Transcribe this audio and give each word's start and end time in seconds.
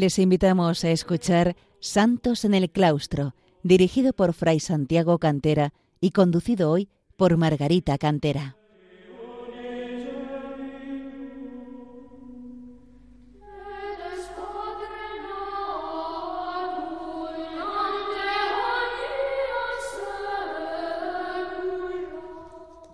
Les 0.00 0.18
invitamos 0.18 0.82
a 0.82 0.90
escuchar 0.92 1.56
Santos 1.78 2.46
en 2.46 2.54
el 2.54 2.70
Claustro, 2.70 3.34
dirigido 3.62 4.14
por 4.14 4.32
Fray 4.32 4.58
Santiago 4.58 5.18
Cantera 5.18 5.74
y 6.00 6.12
conducido 6.12 6.70
hoy 6.70 6.88
por 7.18 7.36
Margarita 7.36 7.98
Cantera. 7.98 8.56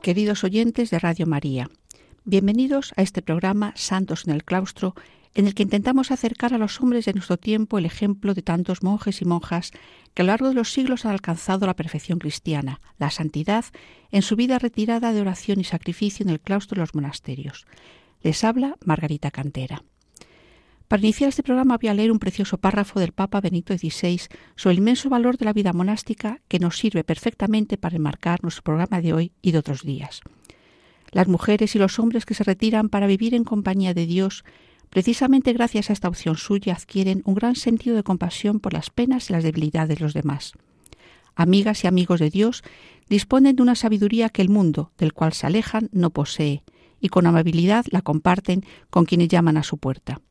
Queridos 0.03 0.43
oyentes 0.43 0.91
de 0.91 0.99
Radio 0.99 1.29
María, 1.29 1.71
bienvenidos 2.25 2.93
a 2.97 3.03
este 3.03 3.23
programa 3.23 3.73
Santos 3.77 4.27
en 4.27 4.35
el 4.35 4.43
Claustro, 4.43 4.97
en 5.37 5.47
el 5.47 5.55
que 5.55 5.63
intentamos 5.63 6.11
acercar 6.11 6.55
a 6.55 6.59
los 6.59 6.81
hombres 6.81 7.05
de 7.05 7.13
nuestro 7.13 7.37
tiempo 7.37 7.77
el 7.77 7.85
ejemplo 7.85 8.33
de 8.33 8.41
tantos 8.41 8.83
monjes 8.83 9.21
y 9.21 9.27
monjas 9.27 9.71
que 10.15 10.23
a 10.23 10.25
lo 10.25 10.33
largo 10.33 10.49
de 10.49 10.55
los 10.55 10.73
siglos 10.73 11.05
han 11.05 11.13
alcanzado 11.13 11.67
la 11.67 11.77
perfección 11.77 12.19
cristiana, 12.19 12.81
la 12.99 13.11
santidad, 13.11 13.67
en 14.11 14.23
su 14.23 14.35
vida 14.35 14.59
retirada 14.59 15.13
de 15.13 15.21
oración 15.21 15.61
y 15.61 15.65
sacrificio 15.65 16.25
en 16.25 16.31
el 16.31 16.41
claustro 16.41 16.77
de 16.77 16.81
los 16.81 16.95
monasterios. 16.95 17.67
Les 18.23 18.45
habla 18.45 18.77
Margarita 18.83 19.31
Cantera. 19.31 19.85
Para 20.89 21.03
iniciar 21.03 21.29
este 21.29 21.43
programa 21.43 21.77
voy 21.77 21.91
a 21.91 21.95
leer 21.95 22.13
un 22.13 22.19
precioso 22.19 22.57
párrafo 22.57 22.99
del 22.99 23.13
Papa 23.13 23.43
Benito 23.43 23.77
XVI 23.77 24.23
sobre 24.55 24.73
el 24.73 24.79
inmenso 24.79 25.11
valor 25.11 25.37
de 25.37 25.45
la 25.45 25.53
vida 25.53 25.75
monástica 25.75 26.41
que 26.49 26.61
nos 26.61 26.79
sirve 26.79 27.05
perfectamente 27.05 27.77
para 27.77 27.97
enmarcar 27.97 28.43
nuestro 28.43 28.63
programa 28.63 29.03
de 29.03 29.13
hoy 29.13 29.33
y 29.43 29.53
de 29.53 29.59
otros 29.59 29.83
días. 29.83 30.23
Las 31.11 31.29
mujeres 31.29 31.75
y 31.75 31.79
los 31.79 31.99
hombres 31.99 32.25
que 32.25 32.35
se 32.35 32.45
retiran 32.45 32.89
para 32.89 33.07
vivir 33.07 33.35
en 33.35 33.45
compañía 33.45 33.93
de 33.93 34.07
Dios, 34.07 34.45
precisamente 34.97 35.53
gracias 35.53 35.91
a 35.91 35.93
esta 35.93 36.09
opción 36.09 36.39
suya, 36.39 36.73
adquieren 36.73 37.21
un 37.27 37.35
gran 37.35 37.55
sentido 37.55 37.97
de 37.97 38.03
compasión 38.03 38.61
por 38.61 38.73
las 38.73 38.89
penas 38.89 39.29
y 39.29 39.35
las 39.35 39.45
debilidades 39.45 39.99
de 39.99 40.03
los 40.03 40.15
demás. 40.15 40.55
Amigas 41.35 41.85
y 41.85 41.87
amigos 41.87 42.19
de 42.19 42.31
Dios 42.31 42.63
disponen 43.07 43.57
de 43.57 43.63
una 43.63 43.75
sabiduría 43.75 44.31
que 44.31 44.41
el 44.41 44.49
mundo, 44.49 44.93
del 44.97 45.13
cual 45.13 45.35
se 45.35 45.47
alejan, 45.47 45.91
no 45.93 46.09
posee, 46.09 46.63
y 46.99 47.11
con 47.11 47.27
amabilidad 47.27 47.85
la 47.91 48.01
comparten 48.01 48.65
con 48.89 49.05
quienes 49.05 49.29
llaman 49.29 49.59
a 49.59 49.65
su 49.65 49.77
puerta. 49.77 50.23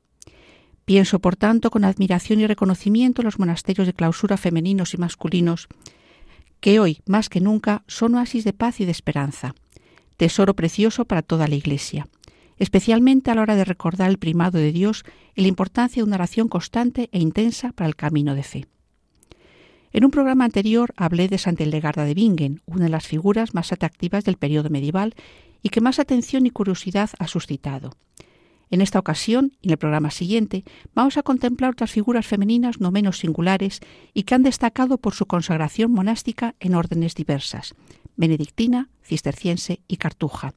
Pienso, 0.83 1.19
por 1.19 1.35
tanto, 1.35 1.69
con 1.69 1.85
admiración 1.85 2.39
y 2.39 2.47
reconocimiento 2.47 3.21
en 3.21 3.25
los 3.25 3.37
monasterios 3.37 3.85
de 3.85 3.93
clausura 3.93 4.35
femeninos 4.35 4.95
y 4.95 4.97
masculinos, 4.97 5.67
que 6.59 6.79
hoy, 6.79 7.03
más 7.05 7.29
que 7.29 7.39
nunca, 7.39 7.83
son 7.85 8.15
oasis 8.15 8.43
de 8.43 8.53
paz 8.53 8.79
y 8.79 8.85
de 8.85 8.91
esperanza, 8.93 9.53
tesoro 10.17 10.55
precioso 10.55 11.05
para 11.05 11.21
toda 11.21 11.47
la 11.47 11.53
Iglesia, 11.53 12.07
especialmente 12.57 13.31
a 13.31 13.35
la 13.35 13.41
hora 13.41 13.55
de 13.55 13.65
recordar 13.65 14.09
el 14.09 14.17
primado 14.17 14.57
de 14.57 14.71
Dios 14.71 15.03
y 15.35 15.41
la 15.41 15.47
importancia 15.47 16.01
de 16.01 16.07
una 16.07 16.15
oración 16.15 16.47
constante 16.47 17.09
e 17.11 17.19
intensa 17.19 17.71
para 17.71 17.87
el 17.87 17.95
camino 17.95 18.35
de 18.35 18.43
fe. 18.43 18.67
En 19.91 20.03
un 20.03 20.11
programa 20.11 20.43
anterior 20.43 20.93
hablé 20.97 21.29
de 21.29 21.37
Santa 21.37 21.63
Hildegarda 21.63 22.03
de 22.03 22.13
Bingen, 22.13 22.61
una 22.65 22.85
de 22.85 22.89
las 22.89 23.07
figuras 23.07 23.53
más 23.53 23.71
atractivas 23.71 24.25
del 24.25 24.35
periodo 24.35 24.69
medieval 24.69 25.15
y 25.61 25.69
que 25.69 25.81
más 25.81 25.99
atención 25.99 26.45
y 26.45 26.51
curiosidad 26.51 27.09
ha 27.17 27.27
suscitado. 27.27 27.91
En 28.69 28.81
esta 28.81 28.99
ocasión, 28.99 29.53
y 29.61 29.67
en 29.67 29.71
el 29.71 29.77
programa 29.77 30.11
siguiente, 30.11 30.63
vamos 30.93 31.17
a 31.17 31.23
contemplar 31.23 31.71
otras 31.71 31.91
figuras 31.91 32.25
femeninas 32.25 32.81
no 32.81 32.91
menos 32.91 33.19
singulares 33.19 33.79
y 34.13 34.23
que 34.23 34.35
han 34.35 34.43
destacado 34.43 34.97
por 34.97 35.13
su 35.13 35.27
consagración 35.27 35.91
monástica 35.91 36.55
en 36.59 36.75
órdenes 36.75 37.15
diversas, 37.15 37.75
benedictina, 38.17 38.89
cisterciense 39.03 39.79
y 39.87 39.97
cartuja, 39.97 40.55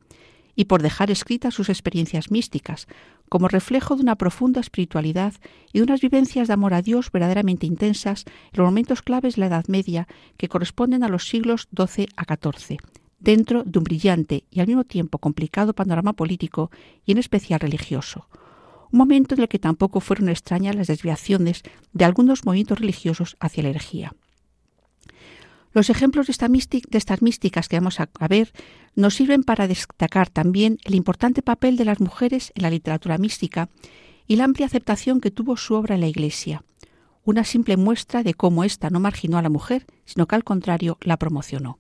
y 0.59 0.65
por 0.65 0.83
dejar 0.83 1.13
escritas 1.13 1.55
sus 1.55 1.69
experiencias 1.69 2.33
místicas, 2.33 2.89
como 3.29 3.47
reflejo 3.47 3.95
de 3.95 4.03
una 4.03 4.17
profunda 4.17 4.61
espiritualidad 4.61 5.35
y 5.73 5.79
de 5.79 5.85
unas 5.85 6.01
vivencias 6.01 6.49
de 6.49 6.55
amor 6.55 6.75
a 6.75 6.83
Dios 6.83 7.13
verdaderamente 7.13 7.65
intensas 7.65 8.25
en 8.27 8.59
los 8.59 8.67
momentos 8.67 9.01
claves 9.01 9.37
de 9.37 9.41
la 9.43 9.47
Edad 9.47 9.67
Media 9.69 10.09
que 10.37 10.49
corresponden 10.49 11.05
a 11.05 11.09
los 11.09 11.29
siglos 11.29 11.69
XII 11.77 12.09
a 12.17 12.25
XIV, 12.25 12.79
dentro 13.21 13.63
de 13.63 13.79
un 13.79 13.85
brillante 13.85 14.47
y 14.51 14.59
al 14.59 14.67
mismo 14.67 14.83
tiempo 14.83 15.19
complicado 15.19 15.75
panorama 15.75 16.15
político 16.15 16.73
y 17.07 17.13
en 17.13 17.19
especial 17.19 17.61
religioso, 17.61 18.27
un 18.91 18.99
momento 18.99 19.37
en 19.37 19.43
el 19.43 19.49
que 19.49 19.61
tampoco 19.61 20.01
fueron 20.01 20.29
extrañas 20.29 20.75
las 20.75 20.89
desviaciones 20.89 21.63
de 21.93 22.05
algunos 22.05 22.45
movimientos 22.45 22.81
religiosos 22.81 23.37
hacia 23.39 23.63
la 23.63 23.69
herejía. 23.69 24.13
Los 25.79 25.91
ejemplos 25.91 26.27
de, 26.27 26.33
estas 26.33 27.23
místicas 27.23 27.69
que 27.69 27.77
vamos 27.77 28.01
a, 28.01 28.11
a 28.19 28.27
ver 28.27 28.53
nos 28.97 29.15
sirven 29.15 29.45
para 29.45 29.69
destacar 29.69 30.29
también 30.29 30.79
el 30.83 30.97
importante 30.97 31.41
papel 31.41 31.77
de 31.77 31.85
las 31.85 32.01
mujeres 32.01 32.51
en 32.57 32.65
la 32.65 32.71
literatura 32.71 33.17
mística 33.17 33.69
y 34.27 34.35
la 34.35 34.43
amplia 34.43 34.67
aceptación 34.67 35.21
que 35.21 35.31
tuvo 35.31 35.57
su 35.57 35.75
obra 35.75 35.95
en 35.95 36.01
la 36.01 36.09
Iglesia, 36.09 36.65
una 37.23 37.45
simple 37.45 37.77
muestra 37.77 38.25
de 38.25 38.35
cómo 38.35 38.65
ésta 38.65 38.91
no 38.91 38.99
marginó 38.99 39.39
a 39.39 39.43
la 39.43 39.51
mujer, 39.51 39.87
sino 40.05 40.27
que 40.27 40.35
al 40.35 40.43
contrario 40.43 40.99
la 41.01 41.17
promocionó. 41.17 41.79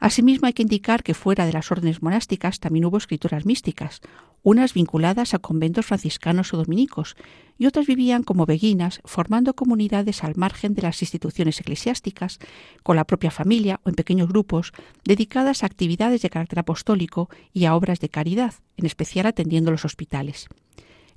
Asimismo, 0.00 0.46
hay 0.46 0.54
que 0.54 0.62
indicar 0.62 1.02
que 1.02 1.12
fuera 1.12 1.44
de 1.44 1.52
las 1.52 1.70
órdenes 1.70 2.02
monásticas 2.02 2.58
también 2.58 2.86
hubo 2.86 2.96
escrituras 2.96 3.44
místicas, 3.44 4.00
unas 4.42 4.72
vinculadas 4.72 5.34
a 5.34 5.38
conventos 5.38 5.84
franciscanos 5.84 6.54
o 6.54 6.56
dominicos, 6.56 7.16
y 7.58 7.66
otras 7.66 7.86
vivían 7.86 8.22
como 8.22 8.46
beguinas, 8.46 9.02
formando 9.04 9.52
comunidades 9.52 10.24
al 10.24 10.36
margen 10.36 10.74
de 10.74 10.80
las 10.80 11.02
instituciones 11.02 11.60
eclesiásticas, 11.60 12.38
con 12.82 12.96
la 12.96 13.04
propia 13.04 13.30
familia 13.30 13.80
o 13.84 13.90
en 13.90 13.94
pequeños 13.94 14.28
grupos, 14.28 14.72
dedicadas 15.04 15.62
a 15.62 15.66
actividades 15.66 16.22
de 16.22 16.30
carácter 16.30 16.60
apostólico 16.60 17.28
y 17.52 17.66
a 17.66 17.74
obras 17.74 18.00
de 18.00 18.08
caridad, 18.08 18.54
en 18.78 18.86
especial 18.86 19.26
atendiendo 19.26 19.70
los 19.70 19.84
hospitales. 19.84 20.48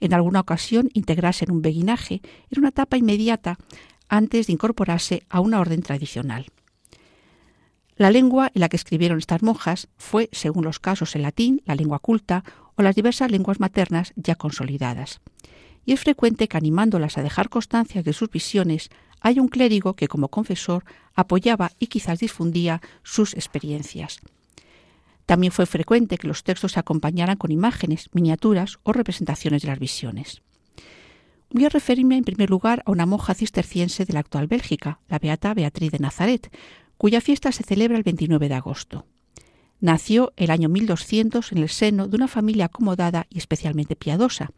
En 0.02 0.14
alguna 0.14 0.42
ocasión, 0.42 0.90
integrarse 0.94 1.46
en 1.46 1.52
un 1.52 1.62
beguinaje 1.62 2.22
era 2.52 2.60
una 2.60 2.70
etapa 2.70 2.98
inmediata 2.98 3.58
antes 4.10 4.48
de 4.48 4.54
incorporarse 4.54 5.24
a 5.30 5.40
una 5.40 5.62
orden 5.62 5.82
tradicional. 5.82 6.48
La 7.96 8.12
lengua 8.12 8.52
en 8.54 8.62
la 8.62 8.70
que 8.70 8.76
escribieron 8.76 9.20
estas 9.20 9.44
monjas 9.44 9.88
fue, 9.98 10.30
según 10.32 10.64
los 10.64 10.80
casos, 10.80 11.16
el 11.16 11.22
latín, 11.22 11.62
la 11.66 11.76
lengua 11.76 12.00
culta 12.00 12.44
o 12.76 12.82
las 12.82 12.96
diversas 12.96 13.30
lenguas 13.30 13.60
maternas 13.60 14.14
ya 14.16 14.36
consolidadas. 14.36 15.22
Y 15.86 15.94
es 15.94 16.00
frecuente 16.00 16.48
que 16.48 16.58
animándolas 16.58 17.18
a 17.18 17.24
dejar 17.24 17.50
constancias 17.50 18.04
de 18.04 18.14
sus 18.14 18.30
visiones, 18.30 18.90
hay 19.22 19.40
un 19.40 19.48
clérigo 19.48 19.96
que 19.96 20.08
como 20.08 20.30
confesor 20.30 20.86
apoyaba 21.14 21.72
y 21.80 21.88
quizás 21.88 22.20
difundía 22.20 22.82
sus 23.04 23.34
experiencias. 23.34 24.20
También 25.26 25.54
fue 25.54 25.66
frecuente 25.66 26.18
que 26.18 26.28
los 26.28 26.44
textos 26.44 26.74
se 26.74 26.80
acompañaran 26.80 27.38
con 27.38 27.52
imágenes, 27.52 28.10
miniaturas 28.12 28.80
o 28.84 28.92
representaciones 28.92 29.62
de 29.62 29.70
las 29.70 29.80
visiones. 29.80 30.42
Voy 31.50 31.66
a 31.66 31.70
referirme 31.70 32.18
en 32.18 32.24
primer 32.24 32.50
lugar 32.50 32.82
a 32.86 32.92
una 32.92 33.06
monja 33.06 33.36
cisterciense 33.36 34.06
de 34.06 34.14
la 34.14 34.22
actual 34.22 34.48
Bélgica, 34.48 35.00
la 35.08 35.20
beata 35.20 35.54
Beatriz 35.54 35.92
de 35.92 36.00
Nazaret, 36.00 36.52
cuya 37.04 37.20
fiesta 37.20 37.52
se 37.52 37.64
celebra 37.64 37.98
el 37.98 38.04
29 38.04 38.48
de 38.48 38.56
agosto. 38.56 39.06
Nació 39.82 40.32
el 40.38 40.50
año 40.50 40.70
1200 40.70 41.52
en 41.52 41.58
el 41.58 41.68
seno 41.68 42.08
de 42.08 42.16
una 42.16 42.30
familia 42.30 42.68
acomodada 42.68 43.28
y 43.30 43.40
especialmente 43.40 43.98
piadosa, 43.98 44.54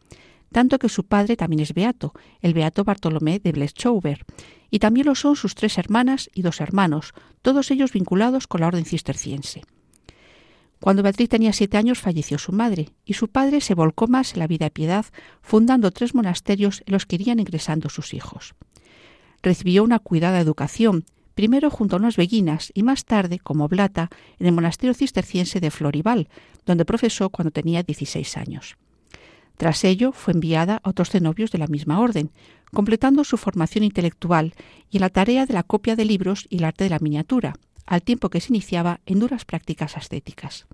tanto 0.52 0.78
que 0.78 0.88
su 0.88 1.02
padre 1.02 1.36
también 1.36 1.58
es 1.58 1.74
beato, 1.74 2.14
el 2.42 2.54
beato 2.54 2.84
Bartolomé 2.84 3.40
de 3.40 3.50
Bleschouwer, 3.50 4.24
y 4.70 4.78
también 4.78 5.06
lo 5.06 5.16
son 5.16 5.34
sus 5.34 5.56
tres 5.56 5.76
hermanas 5.76 6.30
y 6.34 6.42
dos 6.42 6.60
hermanos, 6.60 7.14
todos 7.42 7.72
ellos 7.72 7.92
vinculados 7.92 8.46
con 8.46 8.60
la 8.60 8.68
orden 8.68 8.84
cisterciense. 8.84 9.62
Cuando 10.78 11.02
Beatriz 11.02 11.28
tenía 11.28 11.52
siete 11.52 11.78
años 11.78 11.98
falleció 11.98 12.38
su 12.38 12.52
madre, 12.52 12.90
y 13.04 13.14
su 13.14 13.26
padre 13.26 13.60
se 13.60 13.74
volcó 13.74 14.06
más 14.06 14.34
en 14.34 14.38
la 14.38 14.46
vida 14.46 14.66
de 14.66 14.70
piedad, 14.70 15.06
fundando 15.42 15.90
tres 15.90 16.14
monasterios 16.14 16.84
en 16.86 16.92
los 16.92 17.06
que 17.06 17.16
irían 17.16 17.40
ingresando 17.40 17.88
sus 17.88 18.14
hijos. 18.14 18.54
Recibió 19.42 19.82
una 19.82 19.98
cuidada 19.98 20.38
educación, 20.38 21.06
primero 21.36 21.70
junto 21.70 21.94
a 21.94 21.98
unas 21.98 22.16
beguinas 22.16 22.72
y 22.74 22.82
más 22.82 23.04
tarde 23.04 23.38
como 23.38 23.68
blata 23.68 24.08
en 24.40 24.46
el 24.46 24.54
monasterio 24.54 24.94
cisterciense 24.94 25.60
de 25.60 25.70
Florival, 25.70 26.28
donde 26.64 26.86
profesó 26.86 27.28
cuando 27.28 27.52
tenía 27.52 27.82
16 27.82 28.38
años. 28.38 28.76
Tras 29.58 29.84
ello 29.84 30.12
fue 30.12 30.32
enviada 30.32 30.80
a 30.82 30.88
otros 30.88 31.10
cenobios 31.10 31.52
de 31.52 31.58
la 31.58 31.66
misma 31.66 32.00
orden, 32.00 32.30
completando 32.72 33.22
su 33.22 33.36
formación 33.36 33.84
intelectual 33.84 34.54
y 34.90 34.96
en 34.96 35.02
la 35.02 35.10
tarea 35.10 35.44
de 35.44 35.52
la 35.52 35.62
copia 35.62 35.94
de 35.94 36.06
libros 36.06 36.46
y 36.48 36.56
el 36.56 36.64
arte 36.64 36.84
de 36.84 36.90
la 36.90 36.98
miniatura, 37.00 37.54
al 37.84 38.02
tiempo 38.02 38.30
que 38.30 38.40
se 38.40 38.52
iniciaba 38.52 39.00
en 39.04 39.20
duras 39.20 39.44
prácticas 39.44 39.98
ascéticas. 39.98 40.66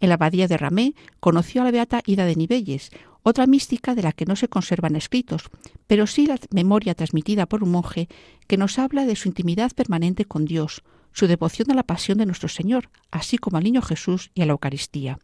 En 0.00 0.10
la 0.10 0.16
abadía 0.16 0.48
de 0.48 0.58
Ramé 0.58 0.94
conoció 1.18 1.62
a 1.62 1.64
la 1.64 1.70
beata 1.70 2.02
Ida 2.04 2.26
de 2.26 2.36
Nivelles, 2.36 2.90
otra 3.22 3.46
mística 3.46 3.94
de 3.94 4.02
la 4.02 4.12
que 4.12 4.26
no 4.26 4.36
se 4.36 4.48
conservan 4.48 4.96
escritos, 4.96 5.44
pero 5.86 6.06
sí 6.06 6.26
la 6.26 6.38
memoria 6.50 6.94
transmitida 6.94 7.46
por 7.46 7.62
un 7.62 7.70
monje 7.70 8.08
que 8.46 8.56
nos 8.56 8.78
habla 8.78 9.06
de 9.06 9.16
su 9.16 9.28
intimidad 9.28 9.72
permanente 9.72 10.24
con 10.24 10.44
Dios, 10.44 10.82
su 11.12 11.26
devoción 11.26 11.70
a 11.70 11.74
la 11.74 11.82
pasión 11.82 12.18
de 12.18 12.26
nuestro 12.26 12.48
Señor, 12.48 12.90
así 13.10 13.38
como 13.38 13.58
al 13.58 13.64
niño 13.64 13.82
Jesús 13.82 14.30
y 14.34 14.42
a 14.42 14.46
la 14.46 14.52
Eucaristía. 14.52 15.18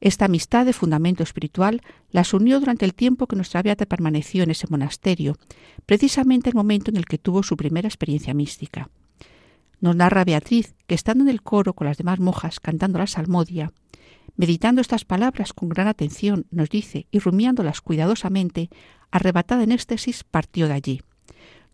Esta 0.00 0.26
amistad 0.26 0.66
de 0.66 0.72
fundamento 0.72 1.22
espiritual 1.22 1.80
las 2.10 2.34
unió 2.34 2.60
durante 2.60 2.84
el 2.84 2.94
tiempo 2.94 3.26
que 3.26 3.36
nuestra 3.36 3.62
beata 3.62 3.86
permaneció 3.86 4.42
en 4.42 4.50
ese 4.50 4.66
monasterio, 4.68 5.38
precisamente 5.86 6.50
el 6.50 6.54
momento 6.54 6.90
en 6.90 6.96
el 6.96 7.06
que 7.06 7.18
tuvo 7.18 7.42
su 7.42 7.56
primera 7.56 7.88
experiencia 7.88 8.34
mística. 8.34 8.90
Nos 9.80 9.96
narra 9.96 10.24
Beatriz 10.24 10.74
que 10.86 10.94
estando 10.94 11.24
en 11.24 11.30
el 11.30 11.42
coro 11.42 11.72
con 11.72 11.86
las 11.86 11.96
demás 11.96 12.18
monjas 12.18 12.60
cantando 12.60 12.98
la 12.98 13.06
salmodia, 13.06 13.72
Meditando 14.34 14.80
estas 14.80 15.04
palabras 15.04 15.52
con 15.52 15.68
gran 15.68 15.88
atención, 15.88 16.46
nos 16.50 16.68
dice, 16.68 17.06
y 17.10 17.18
rumiándolas 17.18 17.80
cuidadosamente, 17.80 18.70
arrebatada 19.10 19.62
en 19.62 19.72
éxtasis, 19.72 20.24
partió 20.24 20.66
de 20.66 20.74
allí. 20.74 21.00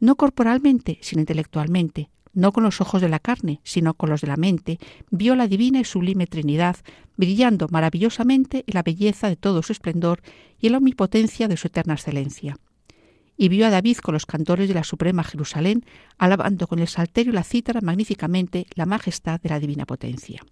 No 0.00 0.16
corporalmente, 0.16 0.99
sino 1.00 1.20
intelectualmente, 1.20 2.10
no 2.34 2.52
con 2.52 2.64
los 2.64 2.81
ojos 2.81 3.00
de 3.00 3.08
la 3.08 3.19
carne, 3.19 3.60
sino 3.62 3.94
con 3.94 4.10
los 4.10 4.20
de 4.20 4.26
la 4.26 4.37
mente, 4.37 4.78
vio 5.10 5.37
la 5.37 5.49
divina 5.49 5.81
y 5.81 5.84
sublime 5.84 6.26
Trinidad, 6.26 6.76
brillando 7.16 7.69
maravillosamente 7.70 8.64
en 8.66 8.75
la 8.75 8.82
belleza 8.82 9.28
de 9.28 9.37
todo 9.37 9.62
su 9.62 9.72
esplendor 9.72 10.22
y 10.58 10.66
en 10.66 10.72
la 10.72 10.78
omnipotencia 10.78 11.49
de 11.49 11.56
su 11.56 11.69
eterna 11.69 11.94
excelencia. 11.94 12.56
Y 13.37 13.49
vio 13.49 13.66
a 13.66 13.70
David 13.70 13.99
con 13.99 14.14
los 14.14 14.26
cantores 14.26 14.69
de 14.69 14.75
la 14.75 14.84
Suprema 14.84 15.25
Jerusalén, 15.25 15.84
alabando 16.19 16.66
con 16.66 16.78
el 16.78 16.88
salterio 16.88 17.32
y 17.32 17.34
la 17.34 17.44
cítara 17.44 17.81
magníficamente 17.81 18.66
la 18.75 18.87
majestad 18.87 19.40
de 19.40 19.49
la 19.49 19.58
divina 19.58 19.84
potencia. 19.84 20.43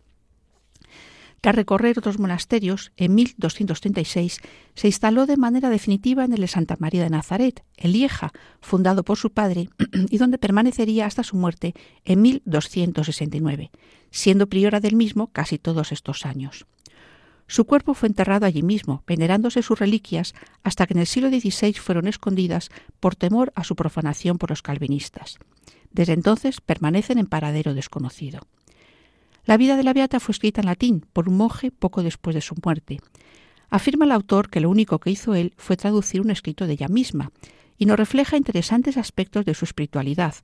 Tras 1.41 1.55
recorrer 1.55 1.99
otros 1.99 2.19
monasterios, 2.19 2.93
en 2.97 3.15
1236 3.15 4.41
se 4.75 4.87
instaló 4.87 5.25
de 5.25 5.39
manera 5.39 5.71
definitiva 5.71 6.25
en 6.25 6.35
el 6.35 6.43
de 6.43 6.49
Santa 6.49 6.77
María 6.79 7.03
de 7.03 7.11
Nazaret, 7.11 7.65
en 7.79 7.93
Lieja, 7.93 8.33
fundado 8.61 9.05
por 9.05 9.17
su 9.17 9.31
padre, 9.31 9.71
y 10.11 10.19
donde 10.19 10.39
permanecería 10.39 11.07
hasta 11.07 11.23
su 11.23 11.37
muerte 11.37 11.75
en 12.05 12.21
1269, 12.21 13.71
siendo 14.11 14.49
priora 14.49 14.81
del 14.81 14.97
mismo 14.97 15.29
casi 15.29 15.59
todos 15.59 15.93
estos 15.93 16.27
años. 16.27 16.67
Su 17.47 17.65
cuerpo 17.65 17.95
fue 17.95 18.09
enterrado 18.09 18.47
allí 18.47 18.63
mismo, 18.63 19.03
venerándose 19.07 19.63
sus 19.63 19.79
reliquias, 19.79 20.35
hasta 20.63 20.87
que 20.87 20.95
en 20.95 21.01
el 21.01 21.07
siglo 21.07 21.31
XVI 21.31 21.73
fueron 21.73 22.07
escondidas 22.07 22.71
por 23.01 23.17
temor 23.17 23.51
a 23.57 23.65
su 23.65 23.75
profanación 23.75 24.39
por 24.39 24.51
los 24.51 24.63
calvinistas. 24.63 25.39
Desde 25.91 26.13
entonces 26.13 26.61
permanecen 26.61 27.19
en 27.19 27.27
paradero 27.27 27.75
desconocido. 27.75 28.41
La 29.45 29.57
vida 29.57 29.77
de 29.77 29.83
la 29.83 29.95
Beata 29.95 30.21
fue 30.21 30.33
escrita 30.33 30.61
en 30.61 30.67
latín 30.67 31.07
por 31.13 31.29
un 31.29 31.37
monje 31.37 31.71
poco 31.71 32.03
después 32.03 32.35
de 32.35 32.43
su 32.43 32.55
muerte. 32.63 33.01
Afirma 33.71 34.05
el 34.05 34.13
autor 34.13 34.51
que 34.51 34.61
lo 34.61 34.69
único 34.69 34.99
que 34.99 35.11
hizo 35.11 35.35
él 35.35 35.55
fue 35.57 35.77
traducir 35.77 36.21
un 36.21 36.31
escrito 36.31 36.67
de 36.67 36.75
ella 36.75 36.89
misma, 36.89 37.33
y 37.79 37.87
nos 37.87 37.97
refleja 37.97 38.37
interesantes 38.37 38.99
aspectos 38.99 39.47
de 39.47 39.55
su 39.55 39.65
espiritualidad, 39.65 40.35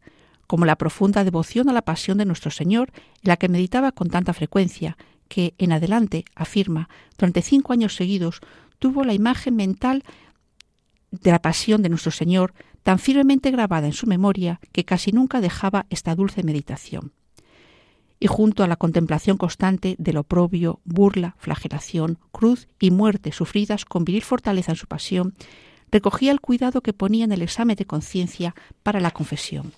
como 0.46 0.64
la 0.64 0.76
profunda 0.76 1.24
devoción 1.24 1.68
a 1.68 1.72
la 1.72 1.82
pasión 1.82 2.16
de 2.16 2.24
nuestro 2.24 2.50
Señor, 2.50 2.92
en 2.94 3.28
la 3.28 3.36
que 3.36 3.48
meditaba 3.48 3.92
con 3.92 4.08
tanta 4.08 4.32
frecuencia, 4.32 4.96
que 5.28 5.54
en 5.58 5.72
adelante, 5.72 6.24
afirma, 6.34 6.88
durante 7.18 7.42
cinco 7.42 7.74
años 7.74 7.94
seguidos, 7.96 8.40
tuvo 8.78 9.04
la 9.04 9.12
imagen 9.12 9.56
mental 9.56 10.04
de 11.10 11.30
la 11.30 11.42
pasión 11.42 11.82
de 11.82 11.90
nuestro 11.90 12.12
Señor 12.12 12.54
tan 12.82 12.98
firmemente 12.98 13.50
grabada 13.50 13.86
en 13.86 13.92
su 13.92 14.06
memoria 14.06 14.60
que 14.72 14.84
casi 14.84 15.12
nunca 15.12 15.40
dejaba 15.40 15.86
esta 15.90 16.14
dulce 16.14 16.42
meditación 16.42 17.12
y 18.18 18.26
junto 18.26 18.64
a 18.64 18.68
la 18.68 18.76
contemplación 18.76 19.36
constante 19.36 19.96
del 19.98 20.16
oprobio, 20.16 20.80
burla, 20.84 21.36
flagelación, 21.38 22.18
cruz 22.32 22.68
y 22.80 22.90
muerte 22.90 23.32
sufridas 23.32 23.84
con 23.84 24.04
viril 24.04 24.22
fortaleza 24.22 24.72
en 24.72 24.76
su 24.76 24.86
pasión, 24.86 25.34
recogía 25.90 26.32
el 26.32 26.40
cuidado 26.40 26.80
que 26.80 26.92
ponía 26.92 27.24
en 27.24 27.32
el 27.32 27.42
examen 27.42 27.76
de 27.76 27.84
conciencia 27.84 28.54
para 28.82 29.00
la 29.00 29.10
confesión. 29.10 29.72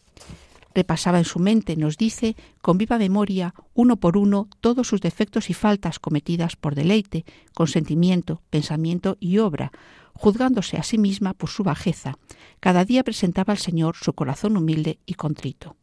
Repasaba 0.75 1.19
en 1.19 1.25
su 1.25 1.41
mente, 1.41 1.77
nos 1.77 1.97
dice, 1.97 2.37
con 2.63 2.79
viva 2.79 2.99
memoria, 2.99 3.55
uno 3.75 3.97
por 3.97 4.17
uno, 4.17 4.49
todos 4.61 4.87
sus 4.87 5.01
defectos 5.01 5.51
y 5.51 5.55
faltas 5.55 5.99
cometidas 5.99 6.55
por 6.55 6.75
deleite, 6.75 7.25
consentimiento, 7.55 8.43
pensamiento 8.51 9.17
y 9.19 9.39
obra, 9.39 9.73
juzgándose 10.13 10.77
a 10.77 10.85
sí 10.85 10.99
misma 10.99 11.35
por 11.35 11.49
su 11.51 11.65
bajeza. 11.65 12.17
Cada 12.61 12.85
día 12.85 13.03
presentaba 13.03 13.53
al 13.53 13.59
Señor 13.59 13.97
su 13.97 14.13
corazón 14.13 14.57
humilde 14.57 15.01
y 15.07 15.15
contrito 15.15 15.77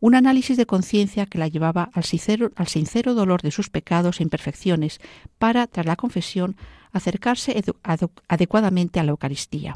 un 0.00 0.14
análisis 0.14 0.56
de 0.56 0.66
conciencia 0.66 1.26
que 1.26 1.38
la 1.38 1.48
llevaba 1.48 1.90
al 1.92 2.04
sincero, 2.04 3.14
dolor 3.14 3.42
de 3.42 3.50
sus 3.50 3.68
pecados 3.70 4.20
e 4.20 4.22
imperfecciones 4.22 5.00
para, 5.38 5.66
tras 5.66 5.86
la 5.86 5.96
confesión, 5.96 6.56
acercarse 6.92 7.62
adecuadamente 8.28 9.00
a 9.00 9.04
la 9.04 9.10
Eucaristía. 9.10 9.74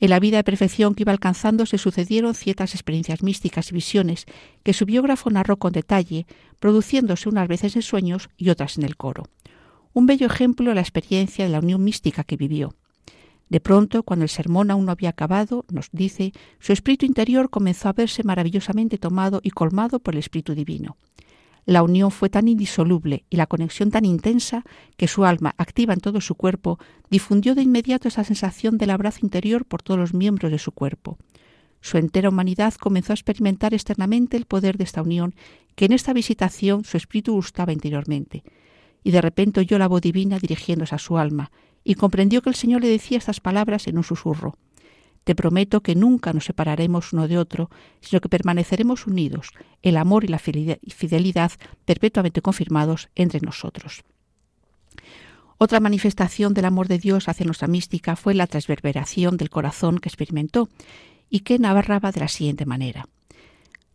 En 0.00 0.10
la 0.10 0.20
vida 0.20 0.38
de 0.38 0.44
perfección 0.44 0.94
que 0.94 1.04
iba 1.04 1.12
alcanzando 1.12 1.64
se 1.64 1.78
sucedieron 1.78 2.34
ciertas 2.34 2.74
experiencias 2.74 3.22
místicas 3.22 3.70
y 3.70 3.74
visiones 3.74 4.26
que 4.62 4.74
su 4.74 4.84
biógrafo 4.84 5.30
narró 5.30 5.56
con 5.56 5.72
detalle, 5.72 6.26
produciéndose 6.58 7.28
unas 7.28 7.48
veces 7.48 7.76
en 7.76 7.82
sueños 7.82 8.28
y 8.36 8.50
otras 8.50 8.76
en 8.76 8.84
el 8.84 8.96
coro. 8.96 9.24
Un 9.92 10.06
bello 10.06 10.26
ejemplo 10.26 10.68
de 10.68 10.74
la 10.74 10.80
experiencia 10.80 11.44
de 11.44 11.52
la 11.52 11.60
unión 11.60 11.82
mística 11.84 12.24
que 12.24 12.36
vivió. 12.36 12.74
De 13.48 13.60
pronto, 13.60 14.02
cuando 14.02 14.24
el 14.24 14.28
sermón 14.28 14.70
aún 14.70 14.86
no 14.86 14.92
había 14.92 15.10
acabado, 15.10 15.64
nos 15.70 15.88
dice, 15.92 16.32
su 16.58 16.72
espíritu 16.72 17.06
interior 17.06 17.50
comenzó 17.50 17.88
a 17.88 17.92
verse 17.92 18.24
maravillosamente 18.24 18.98
tomado 18.98 19.40
y 19.42 19.50
colmado 19.50 19.98
por 19.98 20.14
el 20.14 20.20
Espíritu 20.20 20.54
Divino. 20.54 20.96
La 21.66 21.82
unión 21.82 22.10
fue 22.10 22.28
tan 22.28 22.48
indisoluble 22.48 23.24
y 23.30 23.36
la 23.36 23.46
conexión 23.46 23.90
tan 23.90 24.04
intensa 24.04 24.64
que 24.96 25.08
su 25.08 25.24
alma, 25.24 25.54
activa 25.56 25.94
en 25.94 26.00
todo 26.00 26.20
su 26.20 26.34
cuerpo, 26.34 26.78
difundió 27.10 27.54
de 27.54 27.62
inmediato 27.62 28.08
esa 28.08 28.24
sensación 28.24 28.76
del 28.76 28.90
abrazo 28.90 29.20
interior 29.22 29.64
por 29.64 29.82
todos 29.82 29.98
los 29.98 30.12
miembros 30.12 30.52
de 30.52 30.58
su 30.58 30.72
cuerpo. 30.72 31.16
Su 31.80 31.96
entera 31.96 32.28
humanidad 32.28 32.74
comenzó 32.74 33.12
a 33.12 33.14
experimentar 33.14 33.72
externamente 33.72 34.36
el 34.36 34.46
poder 34.46 34.76
de 34.76 34.84
esta 34.84 35.02
unión, 35.02 35.34
que 35.74 35.86
en 35.86 35.92
esta 35.92 36.12
visitación 36.12 36.84
su 36.84 36.96
espíritu 36.96 37.32
gustaba 37.32 37.72
interiormente. 37.72 38.42
Y 39.02 39.10
de 39.10 39.20
repente 39.20 39.60
oyó 39.60 39.78
la 39.78 39.88
voz 39.88 40.02
divina 40.02 40.38
dirigiéndose 40.38 40.94
a 40.94 40.98
su 40.98 41.18
alma, 41.18 41.50
y 41.84 41.94
comprendió 41.94 42.42
que 42.42 42.48
el 42.48 42.56
Señor 42.56 42.80
le 42.80 42.88
decía 42.88 43.18
estas 43.18 43.40
palabras 43.40 43.86
en 43.86 43.98
un 43.98 44.04
susurro. 44.04 44.56
Te 45.24 45.34
prometo 45.34 45.82
que 45.82 45.94
nunca 45.94 46.32
nos 46.32 46.44
separaremos 46.44 47.12
uno 47.12 47.28
de 47.28 47.38
otro, 47.38 47.70
sino 48.00 48.20
que 48.20 48.28
permaneceremos 48.28 49.06
unidos, 49.06 49.52
el 49.82 49.96
amor 49.96 50.24
y 50.24 50.28
la 50.28 50.38
fidelidad 50.38 51.52
perpetuamente 51.84 52.42
confirmados 52.42 53.08
entre 53.14 53.40
nosotros. 53.40 54.04
Otra 55.56 55.80
manifestación 55.80 56.52
del 56.52 56.66
amor 56.66 56.88
de 56.88 56.98
Dios 56.98 57.28
hacia 57.28 57.46
nuestra 57.46 57.68
mística 57.68 58.16
fue 58.16 58.34
la 58.34 58.46
transverberación 58.46 59.36
del 59.36 59.50
corazón 59.50 59.98
que 59.98 60.08
experimentó 60.08 60.68
y 61.30 61.40
que 61.40 61.58
narraba 61.58 62.12
de 62.12 62.20
la 62.20 62.28
siguiente 62.28 62.66
manera. 62.66 63.08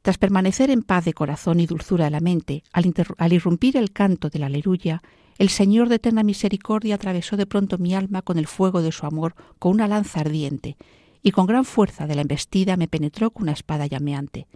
Tras 0.01 0.17
permanecer 0.17 0.71
en 0.71 0.81
paz 0.81 1.05
de 1.05 1.13
corazón 1.13 1.59
y 1.59 1.67
dulzura 1.67 2.05
de 2.05 2.11
la 2.11 2.21
mente, 2.21 2.63
al, 2.71 2.91
al 3.17 3.33
irrumpir 3.33 3.77
el 3.77 3.91
canto 3.91 4.29
de 4.29 4.39
la 4.39 4.45
aleluya, 4.45 5.03
el 5.39 5.47
Señor 5.47 5.87
de 5.87 5.95
eterna 5.95 6.21
misericordia 6.21 6.95
atravesó 6.95 7.37
de 7.37 7.45
pronto 7.45 7.77
mi 7.77 7.95
alma 7.95 8.21
con 8.21 8.37
el 8.37 8.45
fuego 8.45 8.81
de 8.81 8.91
su 8.91 9.05
amor, 9.05 9.35
con 9.57 9.71
una 9.71 9.87
lanza 9.87 10.19
ardiente, 10.19 10.75
y 11.23 11.31
con 11.31 11.47
gran 11.47 11.63
fuerza 11.63 12.07
de 12.07 12.15
la 12.15 12.21
embestida 12.21 12.75
me 12.75 12.89
penetró 12.89 13.31
con 13.31 13.43
una 13.43 13.53
espada 13.53 13.87
llameante. 13.87 14.47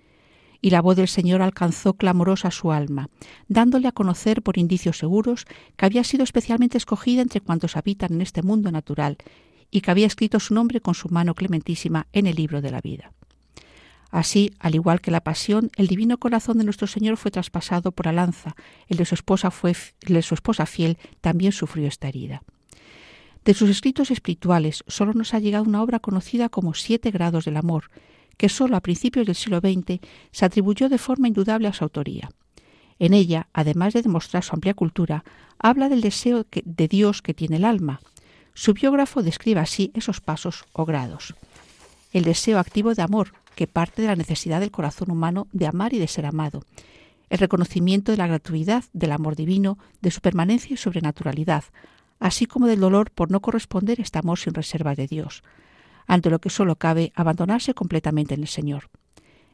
Y 0.61 0.71
la 0.71 0.81
voz 0.81 0.97
del 0.97 1.07
Señor 1.07 1.41
alcanzó 1.41 1.93
clamorosa 1.93 2.51
su 2.51 2.73
alma, 2.73 3.09
dándole 3.47 3.87
a 3.87 3.93
conocer 3.93 4.41
por 4.41 4.57
indicios 4.57 4.97
seguros 4.97 5.45
que 5.77 5.85
había 5.85 6.03
sido 6.03 6.25
especialmente 6.25 6.77
escogida 6.77 7.21
entre 7.21 7.39
cuantos 7.39 7.77
habitan 7.77 8.13
en 8.13 8.21
este 8.21 8.41
mundo 8.41 8.69
natural, 8.69 9.17
y 9.71 9.81
que 9.81 9.91
había 9.91 10.07
escrito 10.07 10.41
su 10.41 10.53
nombre 10.53 10.81
con 10.81 10.95
su 10.95 11.07
mano 11.07 11.33
clementísima 11.33 12.07
en 12.11 12.27
el 12.27 12.35
libro 12.35 12.61
de 12.61 12.71
la 12.71 12.81
vida. 12.81 13.13
Así, 14.13 14.51
al 14.59 14.75
igual 14.75 15.01
que 15.01 15.09
la 15.09 15.23
pasión, 15.23 15.71
el 15.75 15.87
divino 15.87 16.19
corazón 16.19 16.59
de 16.59 16.63
nuestro 16.63 16.85
Señor 16.85 17.17
fue 17.17 17.31
traspasado 17.31 17.91
por 17.91 18.05
la 18.05 18.11
lanza, 18.11 18.55
el 18.87 18.97
de 18.97 19.05
su 19.05 19.15
esposa 19.15 19.49
fue 19.49 19.75
de 20.01 20.21
su 20.21 20.35
esposa 20.35 20.67
fiel 20.67 20.99
también 21.19 21.51
sufrió 21.51 21.87
esta 21.87 22.09
herida. 22.09 22.43
De 23.43 23.55
sus 23.55 23.71
escritos 23.71 24.11
espirituales 24.11 24.83
solo 24.87 25.13
nos 25.13 25.33
ha 25.33 25.39
llegado 25.39 25.63
una 25.63 25.81
obra 25.81 25.97
conocida 25.97 26.49
como 26.49 26.75
Siete 26.75 27.09
grados 27.09 27.45
del 27.45 27.57
amor, 27.57 27.89
que 28.37 28.49
solo 28.49 28.77
a 28.77 28.81
principios 28.81 29.25
del 29.25 29.33
siglo 29.33 29.61
XX 29.61 29.99
se 30.31 30.45
atribuyó 30.45 30.89
de 30.89 30.99
forma 30.99 31.27
indudable 31.27 31.67
a 31.67 31.73
su 31.73 31.83
autoría. 31.83 32.29
En 32.99 33.15
ella, 33.15 33.47
además 33.51 33.95
de 33.95 34.03
demostrar 34.03 34.43
su 34.43 34.53
amplia 34.53 34.75
cultura, 34.75 35.23
habla 35.57 35.89
del 35.89 36.01
deseo 36.01 36.45
de 36.51 36.87
Dios 36.87 37.23
que 37.23 37.33
tiene 37.33 37.55
el 37.55 37.65
alma. 37.65 37.99
Su 38.53 38.75
biógrafo 38.75 39.23
describe 39.23 39.59
así 39.59 39.89
esos 39.95 40.21
pasos 40.21 40.65
o 40.71 40.85
grados. 40.85 41.33
El 42.11 42.25
deseo 42.25 42.59
activo 42.59 42.93
de 42.93 43.01
amor, 43.01 43.33
que 43.55 43.67
parte 43.67 44.01
de 44.01 44.07
la 44.07 44.15
necesidad 44.15 44.59
del 44.59 44.71
corazón 44.71 45.11
humano 45.11 45.47
de 45.51 45.67
amar 45.67 45.93
y 45.93 45.99
de 45.99 46.07
ser 46.07 46.25
amado, 46.25 46.63
el 47.29 47.39
reconocimiento 47.39 48.11
de 48.11 48.17
la 48.17 48.27
gratuidad 48.27 48.83
del 48.93 49.11
amor 49.11 49.35
divino, 49.35 49.77
de 50.01 50.11
su 50.11 50.21
permanencia 50.21 50.73
y 50.73 50.77
sobrenaturalidad, 50.77 51.63
así 52.19 52.45
como 52.45 52.67
del 52.67 52.79
dolor 52.79 53.11
por 53.11 53.31
no 53.31 53.41
corresponder 53.41 53.99
este 53.99 54.19
amor 54.19 54.39
sin 54.39 54.53
reservas 54.53 54.97
de 54.97 55.07
Dios, 55.07 55.43
ante 56.05 56.29
lo 56.29 56.39
que 56.39 56.49
solo 56.49 56.75
cabe 56.75 57.11
abandonarse 57.15 57.73
completamente 57.73 58.33
en 58.33 58.41
el 58.41 58.47
Señor. 58.47 58.89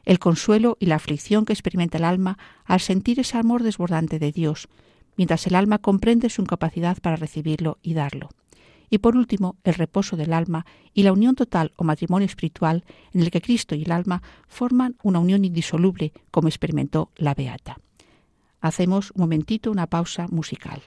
El 0.04 0.18
consuelo 0.18 0.76
y 0.80 0.86
la 0.86 0.96
aflicción 0.96 1.44
que 1.44 1.52
experimenta 1.52 1.98
el 1.98 2.04
alma 2.04 2.38
al 2.64 2.80
sentir 2.80 3.20
ese 3.20 3.38
amor 3.38 3.62
desbordante 3.62 4.18
de 4.18 4.32
Dios, 4.32 4.68
mientras 5.16 5.46
el 5.46 5.54
alma 5.54 5.78
comprende 5.78 6.30
su 6.30 6.42
incapacidad 6.42 6.98
para 6.98 7.16
recibirlo 7.16 7.78
y 7.82 7.94
darlo 7.94 8.30
y 8.90 8.98
por 8.98 9.16
último 9.16 9.56
el 9.64 9.74
reposo 9.74 10.16
del 10.16 10.32
alma 10.32 10.66
y 10.92 11.04
la 11.04 11.12
unión 11.12 11.36
total 11.36 11.72
o 11.76 11.84
matrimonio 11.84 12.26
espiritual 12.26 12.84
en 13.14 13.22
el 13.22 13.30
que 13.30 13.40
Cristo 13.40 13.74
y 13.74 13.84
el 13.84 13.92
alma 13.92 14.22
forman 14.48 14.96
una 15.02 15.20
unión 15.20 15.44
indisoluble 15.44 16.12
como 16.30 16.48
experimentó 16.48 17.10
la 17.16 17.34
Beata. 17.34 17.78
Hacemos 18.60 19.12
un 19.12 19.22
momentito 19.22 19.70
una 19.70 19.86
pausa 19.86 20.26
musical. 20.28 20.82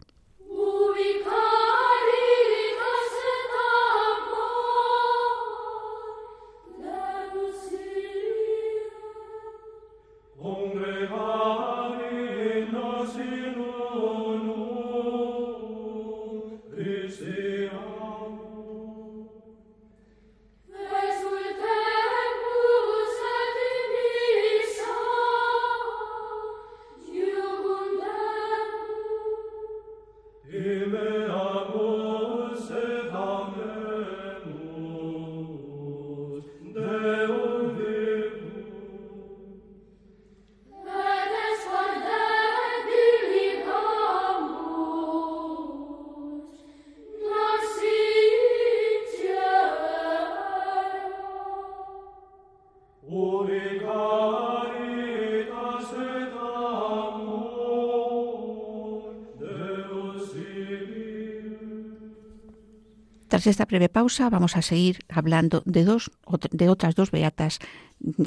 Esta 63.46 63.66
breve 63.66 63.90
pausa 63.90 64.30
vamos 64.30 64.56
a 64.56 64.62
seguir 64.62 65.00
hablando 65.10 65.64
de, 65.66 65.84
dos, 65.84 66.12
de 66.52 66.70
otras 66.70 66.96
dos 66.96 67.12
beatas 67.12 67.60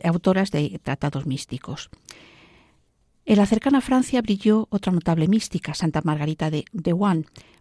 autoras 0.05 0.51
de 0.51 0.79
tratados 0.83 1.27
místicos. 1.27 1.91
En 3.25 3.39
la 3.39 3.47
cercana 3.47 3.81
Francia 3.81 4.23
brilló 4.23 4.69
otra 4.71 4.93
notable 4.93 5.27
mística, 5.27 5.75
Santa 5.75 6.01
Margarita 6.05 6.51
de, 6.51 6.65
de 6.73 6.95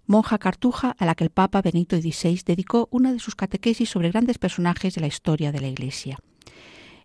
monja 0.05 0.37
cartuja 0.37 0.95
a 0.99 1.05
la 1.05 1.15
que 1.15 1.23
el 1.23 1.31
Papa 1.31 1.61
Benito 1.61 1.95
XVI 1.97 2.41
dedicó 2.45 2.87
una 2.91 3.11
de 3.11 3.19
sus 3.19 3.35
catequesis 3.35 3.89
sobre 3.89 4.11
grandes 4.11 4.37
personajes 4.37 4.93
de 4.93 5.01
la 5.01 5.07
historia 5.07 5.51
de 5.51 5.61
la 5.61 5.67
Iglesia. 5.67 6.19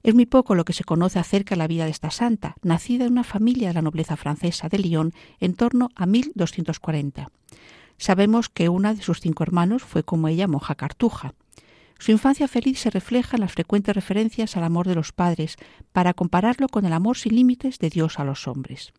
Es 0.03 0.15
muy 0.15 0.27
poco 0.27 0.55
lo 0.55 0.65
que 0.65 0.73
se 0.73 0.85
conoce 0.85 1.19
acerca 1.19 1.55
de 1.55 1.59
la 1.59 1.69
vida 1.69 1.85
de 1.85 1.91
esta 1.91 2.11
santa, 2.11 2.57
nacida 2.63 3.05
en 3.05 3.13
una 3.13 3.25
familia 3.25 3.69
de 3.69 3.75
la 3.75 3.83
nobleza 3.83 4.17
francesa 4.17 4.69
de 4.69 4.79
Lyon 4.79 5.13
en 5.39 5.55
torno 5.55 5.91
a 5.95 6.07
1240. 6.07 7.29
Sabemos 8.01 8.49
que 8.49 8.71
una 8.71 8.95
de 8.95 9.03
sus 9.03 9.21
cinco 9.21 9.43
hermanos 9.43 9.83
fue 9.83 10.05
como 10.05 10.27
ella 10.27 10.49
monja 10.49 10.75
cartuja. 10.75 11.35
Su 11.99 12.13
infancia 12.13 12.49
feliz 12.49 12.79
se 12.79 12.89
refleja 12.89 13.37
en 13.37 13.43
las 13.43 13.53
frecuentes 13.53 13.95
referencias 13.95 14.57
al 14.57 14.65
amor 14.65 14.89
de 14.89 14.95
los 14.95 15.13
padres, 15.13 15.57
para 15.93 16.15
compararlo 16.15 16.69
con 16.69 16.87
el 16.87 16.95
amor 16.95 17.19
sin 17.19 17.35
límites 17.35 17.79
de 17.79 17.91
Dios 17.91 18.19
a 18.19 18.25
los 18.25 18.49
hombres. 18.49 18.95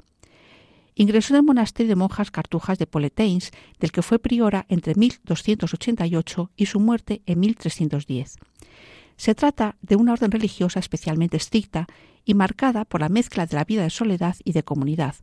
Ingresó 0.94 1.34
en 1.34 1.38
el 1.38 1.44
monasterio 1.44 1.90
de 1.90 1.96
monjas 1.96 2.30
cartujas 2.30 2.78
de 2.78 2.86
Poleteins, 2.86 3.50
del 3.80 3.92
que 3.92 4.04
fue 4.04 4.20
priora 4.20 4.68
entre 4.70 4.94
1288 4.94 6.52
y 6.56 6.68
su 6.68 6.80
muerte 6.80 7.24
en 7.26 7.40
1310. 7.40 8.38
Se 9.18 9.34
trata 9.34 9.78
de 9.82 9.96
una 9.96 10.14
orden 10.14 10.30
religiosa 10.30 10.80
especialmente 10.80 11.38
estricta 11.38 11.88
y 12.24 12.36
marcada 12.36 12.86
por 12.86 13.02
la 13.02 13.10
mezcla 13.10 13.48
de 13.48 13.56
la 13.56 13.66
vida 13.66 13.82
de 13.82 13.90
soledad 13.90 14.36
y 14.44 14.52
de 14.52 14.62
comunidad, 14.62 15.16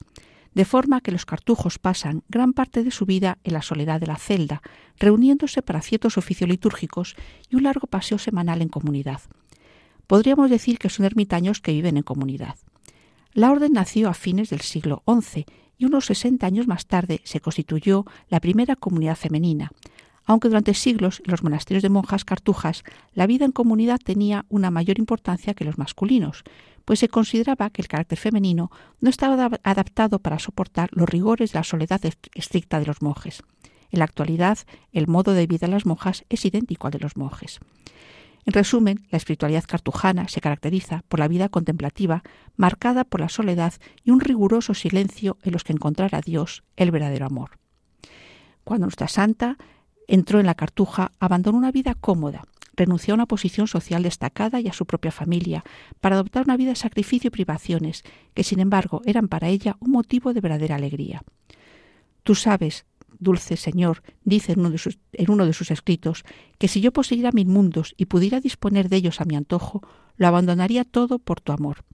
de 0.55 0.65
forma 0.65 1.01
que 1.01 1.13
los 1.13 1.27
cartujos 1.27 1.79
pasan 1.79 2.23
gran 2.29 2.53
parte 2.53 2.83
de 2.83 2.91
su 2.91 3.07
vida 3.07 3.39
en 3.45 3.53
la 3.53 3.63
soledad 3.63 4.01
de 4.01 4.07
la 4.07 4.17
celda, 4.17 4.63
reuniéndose 4.99 5.63
para 5.63 5.83
ciertos 5.83 6.19
oficios 6.19 6.49
litúrgicos 6.49 7.17
y 7.49 7.57
un 7.57 7.65
largo 7.65 7.87
paseo 7.87 8.19
semanal 8.19 8.63
en 8.63 8.69
comunidad. 8.69 9.21
Podríamos 10.07 10.51
decir 10.51 10.79
que 10.79 10.89
son 10.89 11.05
ermitaños 11.05 11.61
que 11.61 11.73
viven 11.73 11.97
en 11.97 12.03
comunidad. 12.03 12.57
La 13.33 13.53
orden 13.53 13.73
nació 13.73 14.09
a 14.09 14.15
fines 14.15 14.51
del 14.51 14.63
siglo 14.63 15.03
XI 15.07 15.47
y 15.77 15.85
unos 15.85 16.07
60 16.07 16.47
años 16.47 16.67
más 16.67 16.87
tarde 16.87 17.21
se 17.25 17.41
constituyó 17.41 18.05
la 18.29 18.41
primera 18.41 18.75
comunidad 18.75 19.17
femenina, 19.17 19.71
aunque 20.29 20.49
durante 20.49 20.75
siglos 20.75 21.23
en 21.25 21.31
los 21.31 21.43
monasterios 21.43 21.83
de 21.83 21.89
monjas 21.89 22.27
cartujas 22.27 22.85
la 23.15 23.27
vida 23.27 23.47
en 23.47 23.51
comunidad 23.51 23.99
tenía 23.99 24.45
una 24.51 24.71
mayor 24.71 24.99
importancia 24.99 25.55
que 25.55 25.65
los 25.65 25.79
masculinos, 25.79 26.45
pues 26.85 26.99
se 26.99 27.09
consideraba 27.09 27.71
que 27.71 27.81
el 27.81 27.89
carácter 27.89 28.19
femenino 28.19 28.71
no 29.01 29.09
estaba 29.09 29.51
adaptado 29.63 30.19
para 30.19 30.39
soportar 30.39 30.91
los 30.93 31.09
rigores 31.09 31.53
de 31.53 31.59
la 31.59 31.65
soledad 31.65 32.03
estricta 32.35 32.79
de 32.79 32.85
los 32.85 33.01
monjes. 33.01 33.43
En 33.91 34.01
la 34.01 34.05
actualidad, 34.05 34.59
el 34.93 35.07
modo 35.07 35.33
de 35.33 35.47
vida 35.47 35.67
de 35.67 35.73
las 35.73 35.87
monjas 35.87 36.27
es 36.29 36.45
idéntico 36.45 36.87
al 36.87 36.93
de 36.93 36.99
los 36.99 37.17
monjes. 37.17 37.59
En 38.45 38.53
resumen, 38.53 39.07
la 39.11 39.17
espiritualidad 39.17 39.65
cartujana 39.67 40.29
se 40.29 40.43
caracteriza 40.43 41.05
por 41.09 41.21
la 41.21 41.29
vida 41.29 41.49
contemplativa, 41.49 42.23
marcada 42.55 43.05
por 43.05 43.21
la 43.21 43.31
soledad 43.31 43.73
y 44.05 44.11
un 44.11 44.21
riguroso 44.21 44.75
silencio 44.75 45.39
en 45.43 45.53
los 45.53 45.65
que 45.65 45.73
encontrar 45.73 46.15
a 46.15 46.21
Dios, 46.21 46.65
el 46.77 46.91
verdadero 46.91 47.25
amor. 47.25 47.53
Cuando 48.65 48.85
nuestra 48.85 49.09
santa 49.09 49.57
entró 50.09 50.41
en 50.41 50.47
la 50.47 50.55
cartuja, 50.55 51.13
abandonó 51.21 51.59
una 51.59 51.71
vida 51.71 51.95
cómoda, 51.95 52.43
renunció 52.75 53.13
a 53.13 53.17
una 53.17 53.27
posición 53.27 53.69
social 53.69 54.03
destacada 54.03 54.61
y 54.61 54.69
a 54.69 54.73
su 54.73 54.87
propia 54.87 55.13
familia, 55.13 55.65
para 56.01 56.17
adoptar 56.17 56.45
una 56.45 56.57
vida 56.57 56.71
de 56.71 56.77
sacrificio 56.77 57.29
y 57.29 57.31
privaciones, 57.31 58.03
que 58.35 58.45
sin 58.45 58.61
embargo 58.61 59.03
eran 59.05 59.29
para 59.29 59.49
ella 59.49 59.77
un 59.81 59.91
motivo 59.91 60.33
de 60.33 60.41
verdadera 60.41 60.77
alegría. 60.77 61.23
Tú 62.23 62.35
sabes, 62.35 62.87
dulce 63.19 63.57
Señor, 63.57 64.03
dice 64.25 64.53
en 64.53 64.61
uno, 64.61 65.47
de 65.47 65.53
sus, 65.53 65.71
escritos, 65.71 66.25
que 66.59 66.69
si 66.69 66.81
yo 66.81 66.93
poseyera 66.93 67.33
mil 67.33 67.47
mundos 67.47 67.95
y 67.97 68.07
pudiera 68.07 68.41
disponer 68.41 68.89
de 68.89 68.97
ellos 68.97 69.21
a 69.21 69.25
mi 69.25 69.37
antojo, 69.37 69.83
lo 70.17 70.27
abandonaría 70.27 70.85
todo 70.85 71.19
por 71.19 71.41
tu 71.41 71.53
amor. 71.53 71.85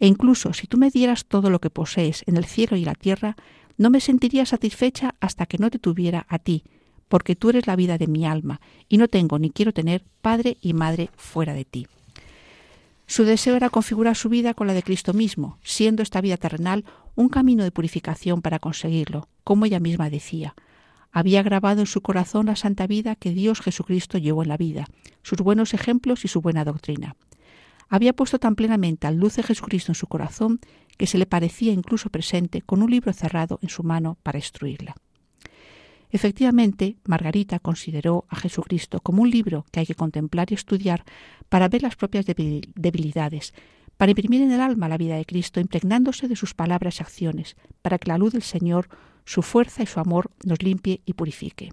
E 0.00 0.06
incluso 0.06 0.52
si 0.52 0.66
tú 0.66 0.76
me 0.76 0.90
dieras 0.90 1.24
todo 1.26 1.50
lo 1.50 1.60
que 1.60 1.70
posees 1.70 2.24
en 2.26 2.36
el 2.36 2.44
cielo 2.44 2.76
y 2.76 2.84
la 2.84 2.94
tierra, 2.94 3.36
no 3.78 3.90
me 3.90 4.00
sentiría 4.00 4.44
satisfecha 4.46 5.14
hasta 5.20 5.46
que 5.46 5.58
no 5.58 5.70
te 5.70 5.78
tuviera 5.78 6.26
a 6.28 6.38
ti, 6.38 6.64
porque 7.08 7.36
tú 7.36 7.50
eres 7.50 7.66
la 7.66 7.76
vida 7.76 7.98
de 7.98 8.06
mi 8.06 8.26
alma, 8.26 8.60
y 8.88 8.98
no 8.98 9.08
tengo 9.08 9.38
ni 9.38 9.50
quiero 9.50 9.72
tener 9.72 10.04
padre 10.20 10.56
y 10.60 10.72
madre 10.72 11.10
fuera 11.16 11.54
de 11.54 11.64
ti. 11.64 11.86
Su 13.06 13.24
deseo 13.24 13.56
era 13.56 13.70
configurar 13.70 14.16
su 14.16 14.28
vida 14.28 14.54
con 14.54 14.66
la 14.66 14.74
de 14.74 14.82
Cristo 14.82 15.12
mismo, 15.12 15.58
siendo 15.62 16.02
esta 16.02 16.20
vida 16.20 16.36
terrenal 16.36 16.84
un 17.14 17.28
camino 17.28 17.62
de 17.62 17.70
purificación 17.70 18.40
para 18.42 18.58
conseguirlo, 18.58 19.28
como 19.44 19.66
ella 19.66 19.80
misma 19.80 20.10
decía. 20.10 20.54
Había 21.12 21.42
grabado 21.42 21.80
en 21.80 21.86
su 21.86 22.00
corazón 22.00 22.46
la 22.46 22.56
santa 22.56 22.86
vida 22.86 23.14
que 23.14 23.30
Dios 23.30 23.60
Jesucristo 23.60 24.18
llevó 24.18 24.42
en 24.42 24.48
la 24.48 24.56
vida, 24.56 24.86
sus 25.22 25.38
buenos 25.38 25.74
ejemplos 25.74 26.24
y 26.24 26.28
su 26.28 26.40
buena 26.40 26.64
doctrina. 26.64 27.14
Había 27.88 28.14
puesto 28.14 28.38
tan 28.38 28.56
plenamente 28.56 29.06
al 29.06 29.20
dulce 29.20 29.42
Jesucristo 29.42 29.92
en 29.92 29.96
su 29.96 30.06
corazón 30.06 30.60
que 30.96 31.06
se 31.06 31.18
le 31.18 31.26
parecía 31.26 31.72
incluso 31.72 32.08
presente 32.08 32.62
con 32.62 32.82
un 32.82 32.90
libro 32.90 33.12
cerrado 33.12 33.58
en 33.62 33.68
su 33.68 33.82
mano 33.82 34.16
para 34.22 34.38
instruirla. 34.38 34.96
Efectivamente, 36.14 36.96
Margarita 37.06 37.58
consideró 37.58 38.24
a 38.28 38.36
Jesucristo 38.36 39.00
como 39.00 39.22
un 39.22 39.30
libro 39.30 39.66
que 39.72 39.80
hay 39.80 39.86
que 39.86 39.96
contemplar 39.96 40.46
y 40.52 40.54
estudiar 40.54 41.02
para 41.48 41.66
ver 41.66 41.82
las 41.82 41.96
propias 41.96 42.24
debilidades, 42.24 43.52
para 43.96 44.12
imprimir 44.12 44.40
en 44.42 44.52
el 44.52 44.60
alma 44.60 44.88
la 44.88 44.96
vida 44.96 45.16
de 45.16 45.24
Cristo, 45.24 45.58
impregnándose 45.58 46.28
de 46.28 46.36
sus 46.36 46.54
palabras 46.54 47.00
y 47.00 47.02
acciones, 47.02 47.56
para 47.82 47.98
que 47.98 48.10
la 48.10 48.16
luz 48.16 48.32
del 48.32 48.44
Señor, 48.44 48.88
su 49.24 49.42
fuerza 49.42 49.82
y 49.82 49.86
su 49.86 49.98
amor 49.98 50.30
nos 50.44 50.62
limpie 50.62 51.00
y 51.04 51.14
purifique. 51.14 51.72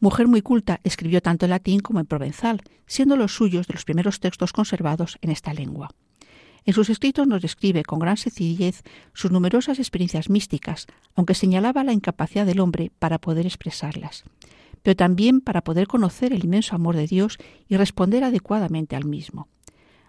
Mujer 0.00 0.26
muy 0.26 0.42
culta, 0.42 0.80
escribió 0.82 1.22
tanto 1.22 1.46
en 1.46 1.50
latín 1.50 1.78
como 1.78 2.00
en 2.00 2.06
provenzal, 2.06 2.62
siendo 2.86 3.16
los 3.16 3.32
suyos 3.32 3.68
de 3.68 3.74
los 3.74 3.84
primeros 3.84 4.18
textos 4.18 4.52
conservados 4.52 5.18
en 5.22 5.30
esta 5.30 5.54
lengua. 5.54 5.90
En 6.68 6.74
sus 6.74 6.90
escritos 6.90 7.26
nos 7.26 7.40
describe 7.40 7.82
con 7.82 7.98
gran 7.98 8.18
sencillez 8.18 8.82
sus 9.14 9.30
numerosas 9.30 9.78
experiencias 9.78 10.28
místicas, 10.28 10.86
aunque 11.14 11.32
señalaba 11.32 11.82
la 11.82 11.94
incapacidad 11.94 12.44
del 12.44 12.60
hombre 12.60 12.92
para 12.98 13.16
poder 13.16 13.46
expresarlas, 13.46 14.24
pero 14.82 14.94
también 14.94 15.40
para 15.40 15.64
poder 15.64 15.86
conocer 15.86 16.34
el 16.34 16.44
inmenso 16.44 16.76
amor 16.76 16.94
de 16.94 17.06
Dios 17.06 17.38
y 17.68 17.78
responder 17.78 18.22
adecuadamente 18.22 18.96
al 18.96 19.06
mismo. 19.06 19.48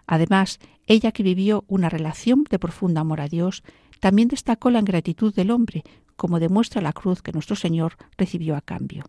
Además, 0.06 0.58
ella 0.86 1.12
que 1.12 1.22
vivió 1.22 1.64
una 1.66 1.88
relación 1.88 2.44
de 2.50 2.58
profundo 2.58 3.00
amor 3.00 3.22
a 3.22 3.28
Dios, 3.28 3.62
también 3.98 4.28
destacó 4.28 4.68
la 4.68 4.80
ingratitud 4.80 5.34
del 5.34 5.52
hombre, 5.52 5.82
como 6.14 6.40
demuestra 6.40 6.82
la 6.82 6.92
cruz 6.92 7.22
que 7.22 7.32
nuestro 7.32 7.56
Señor 7.56 7.96
recibió 8.18 8.54
a 8.54 8.60
cambio. 8.60 9.04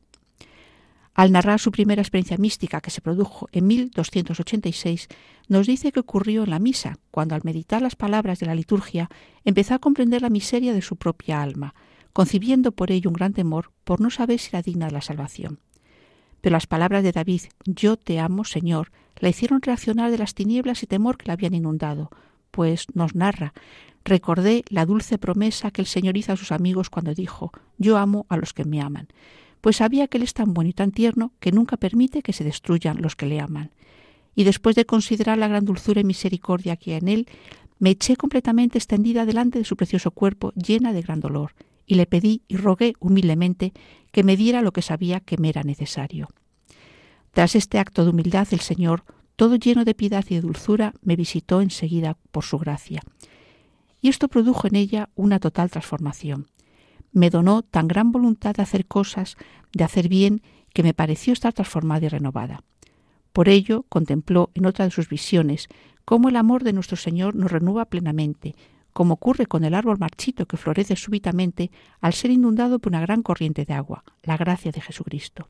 Al 1.13 1.31
narrar 1.31 1.59
su 1.59 1.71
primera 1.71 2.01
experiencia 2.01 2.37
mística 2.37 2.79
que 2.79 2.89
se 2.89 3.01
produjo 3.01 3.49
en 3.51 3.67
1286, 3.67 5.09
nos 5.49 5.67
dice 5.67 5.91
que 5.91 5.99
ocurrió 5.99 6.43
en 6.43 6.49
la 6.49 6.59
misa, 6.59 6.99
cuando 7.11 7.35
al 7.35 7.41
meditar 7.43 7.81
las 7.81 7.97
palabras 7.97 8.39
de 8.39 8.45
la 8.45 8.55
liturgia 8.55 9.09
empezó 9.43 9.73
a 9.73 9.79
comprender 9.79 10.21
la 10.21 10.29
miseria 10.29 10.73
de 10.73 10.81
su 10.81 10.95
propia 10.95 11.41
alma, 11.41 11.75
concibiendo 12.13 12.71
por 12.71 12.91
ello 12.91 13.09
un 13.09 13.15
gran 13.15 13.33
temor 13.33 13.71
por 13.83 13.99
no 13.99 14.09
saber 14.09 14.39
si 14.39 14.49
era 14.49 14.61
digna 14.61 14.85
de 14.85 14.93
la 14.93 15.01
salvación. 15.01 15.59
Pero 16.39 16.53
las 16.53 16.67
palabras 16.67 17.03
de 17.03 17.11
David, 17.11 17.41
Yo 17.65 17.97
te 17.97 18.19
amo, 18.19 18.45
Señor, 18.45 18.91
la 19.17 19.29
hicieron 19.29 19.61
reaccionar 19.61 20.11
de 20.11 20.17
las 20.17 20.33
tinieblas 20.33 20.81
y 20.81 20.87
temor 20.87 21.17
que 21.17 21.27
la 21.27 21.33
habían 21.33 21.53
inundado, 21.53 22.09
pues 22.51 22.87
nos 22.93 23.15
narra, 23.15 23.53
recordé 24.05 24.63
la 24.69 24.85
dulce 24.85 25.17
promesa 25.17 25.71
que 25.71 25.81
el 25.81 25.87
Señor 25.87 26.15
hizo 26.15 26.31
a 26.31 26.37
sus 26.37 26.53
amigos 26.53 26.89
cuando 26.89 27.13
dijo, 27.13 27.51
Yo 27.77 27.97
amo 27.97 28.25
a 28.29 28.37
los 28.37 28.53
que 28.53 28.63
me 28.63 28.81
aman 28.81 29.09
pues 29.61 29.77
sabía 29.77 30.07
que 30.07 30.17
Él 30.17 30.23
es 30.23 30.33
tan 30.33 30.53
bueno 30.53 30.69
y 30.69 30.73
tan 30.73 30.91
tierno 30.91 31.33
que 31.39 31.51
nunca 31.51 31.77
permite 31.77 32.21
que 32.21 32.33
se 32.33 32.43
destruyan 32.43 33.01
los 33.01 33.15
que 33.15 33.27
le 33.27 33.39
aman. 33.39 33.71
Y 34.35 34.43
después 34.43 34.75
de 34.75 34.85
considerar 34.85 35.37
la 35.37 35.47
gran 35.47 35.65
dulzura 35.65 36.01
y 36.01 36.03
misericordia 36.03 36.75
que 36.75 36.93
hay 36.93 36.97
en 36.97 37.07
Él, 37.07 37.27
me 37.79 37.91
eché 37.91 38.15
completamente 38.15 38.77
extendida 38.77 39.25
delante 39.25 39.59
de 39.59 39.65
su 39.65 39.75
precioso 39.75 40.11
cuerpo 40.11 40.51
llena 40.53 40.93
de 40.93 41.01
gran 41.01 41.19
dolor, 41.19 41.53
y 41.85 41.95
le 41.95 42.05
pedí 42.05 42.43
y 42.47 42.57
rogué 42.57 42.93
humildemente 42.99 43.73
que 44.11 44.23
me 44.23 44.37
diera 44.37 44.61
lo 44.61 44.71
que 44.71 44.81
sabía 44.81 45.19
que 45.19 45.37
me 45.37 45.49
era 45.49 45.63
necesario. 45.63 46.29
Tras 47.31 47.55
este 47.55 47.79
acto 47.79 48.03
de 48.03 48.11
humildad, 48.11 48.47
el 48.51 48.59
Señor, 48.59 49.03
todo 49.35 49.55
lleno 49.55 49.83
de 49.83 49.95
piedad 49.95 50.23
y 50.29 50.35
de 50.35 50.41
dulzura, 50.41 50.93
me 51.01 51.15
visitó 51.15 51.61
enseguida 51.61 52.17
por 52.31 52.43
su 52.43 52.59
gracia. 52.59 53.01
Y 53.99 54.09
esto 54.09 54.27
produjo 54.27 54.67
en 54.67 54.75
ella 54.75 55.09
una 55.15 55.39
total 55.39 55.69
transformación 55.69 56.47
me 57.11 57.29
donó 57.29 57.61
tan 57.61 57.87
gran 57.87 58.11
voluntad 58.11 58.55
de 58.55 58.63
hacer 58.63 58.85
cosas, 58.85 59.37
de 59.73 59.83
hacer 59.83 60.07
bien, 60.07 60.41
que 60.73 60.83
me 60.83 60.93
pareció 60.93 61.33
estar 61.33 61.53
transformada 61.53 62.05
y 62.05 62.09
renovada. 62.09 62.63
Por 63.33 63.49
ello 63.49 63.85
contempló 63.89 64.51
en 64.53 64.65
otra 64.65 64.85
de 64.85 64.91
sus 64.91 65.09
visiones 65.09 65.67
cómo 66.05 66.29
el 66.29 66.35
amor 66.35 66.63
de 66.63 66.73
nuestro 66.73 66.97
Señor 66.97 67.35
nos 67.35 67.51
renueva 67.51 67.85
plenamente, 67.85 68.55
como 68.93 69.13
ocurre 69.13 69.45
con 69.45 69.63
el 69.63 69.73
árbol 69.73 69.97
marchito 69.99 70.45
que 70.45 70.57
florece 70.57 70.95
súbitamente 70.95 71.71
al 72.01 72.13
ser 72.13 72.31
inundado 72.31 72.79
por 72.79 72.91
una 72.91 73.01
gran 73.01 73.23
corriente 73.23 73.65
de 73.65 73.73
agua, 73.73 74.03
la 74.23 74.37
gracia 74.37 74.71
de 74.71 74.81
Jesucristo. 74.81 75.47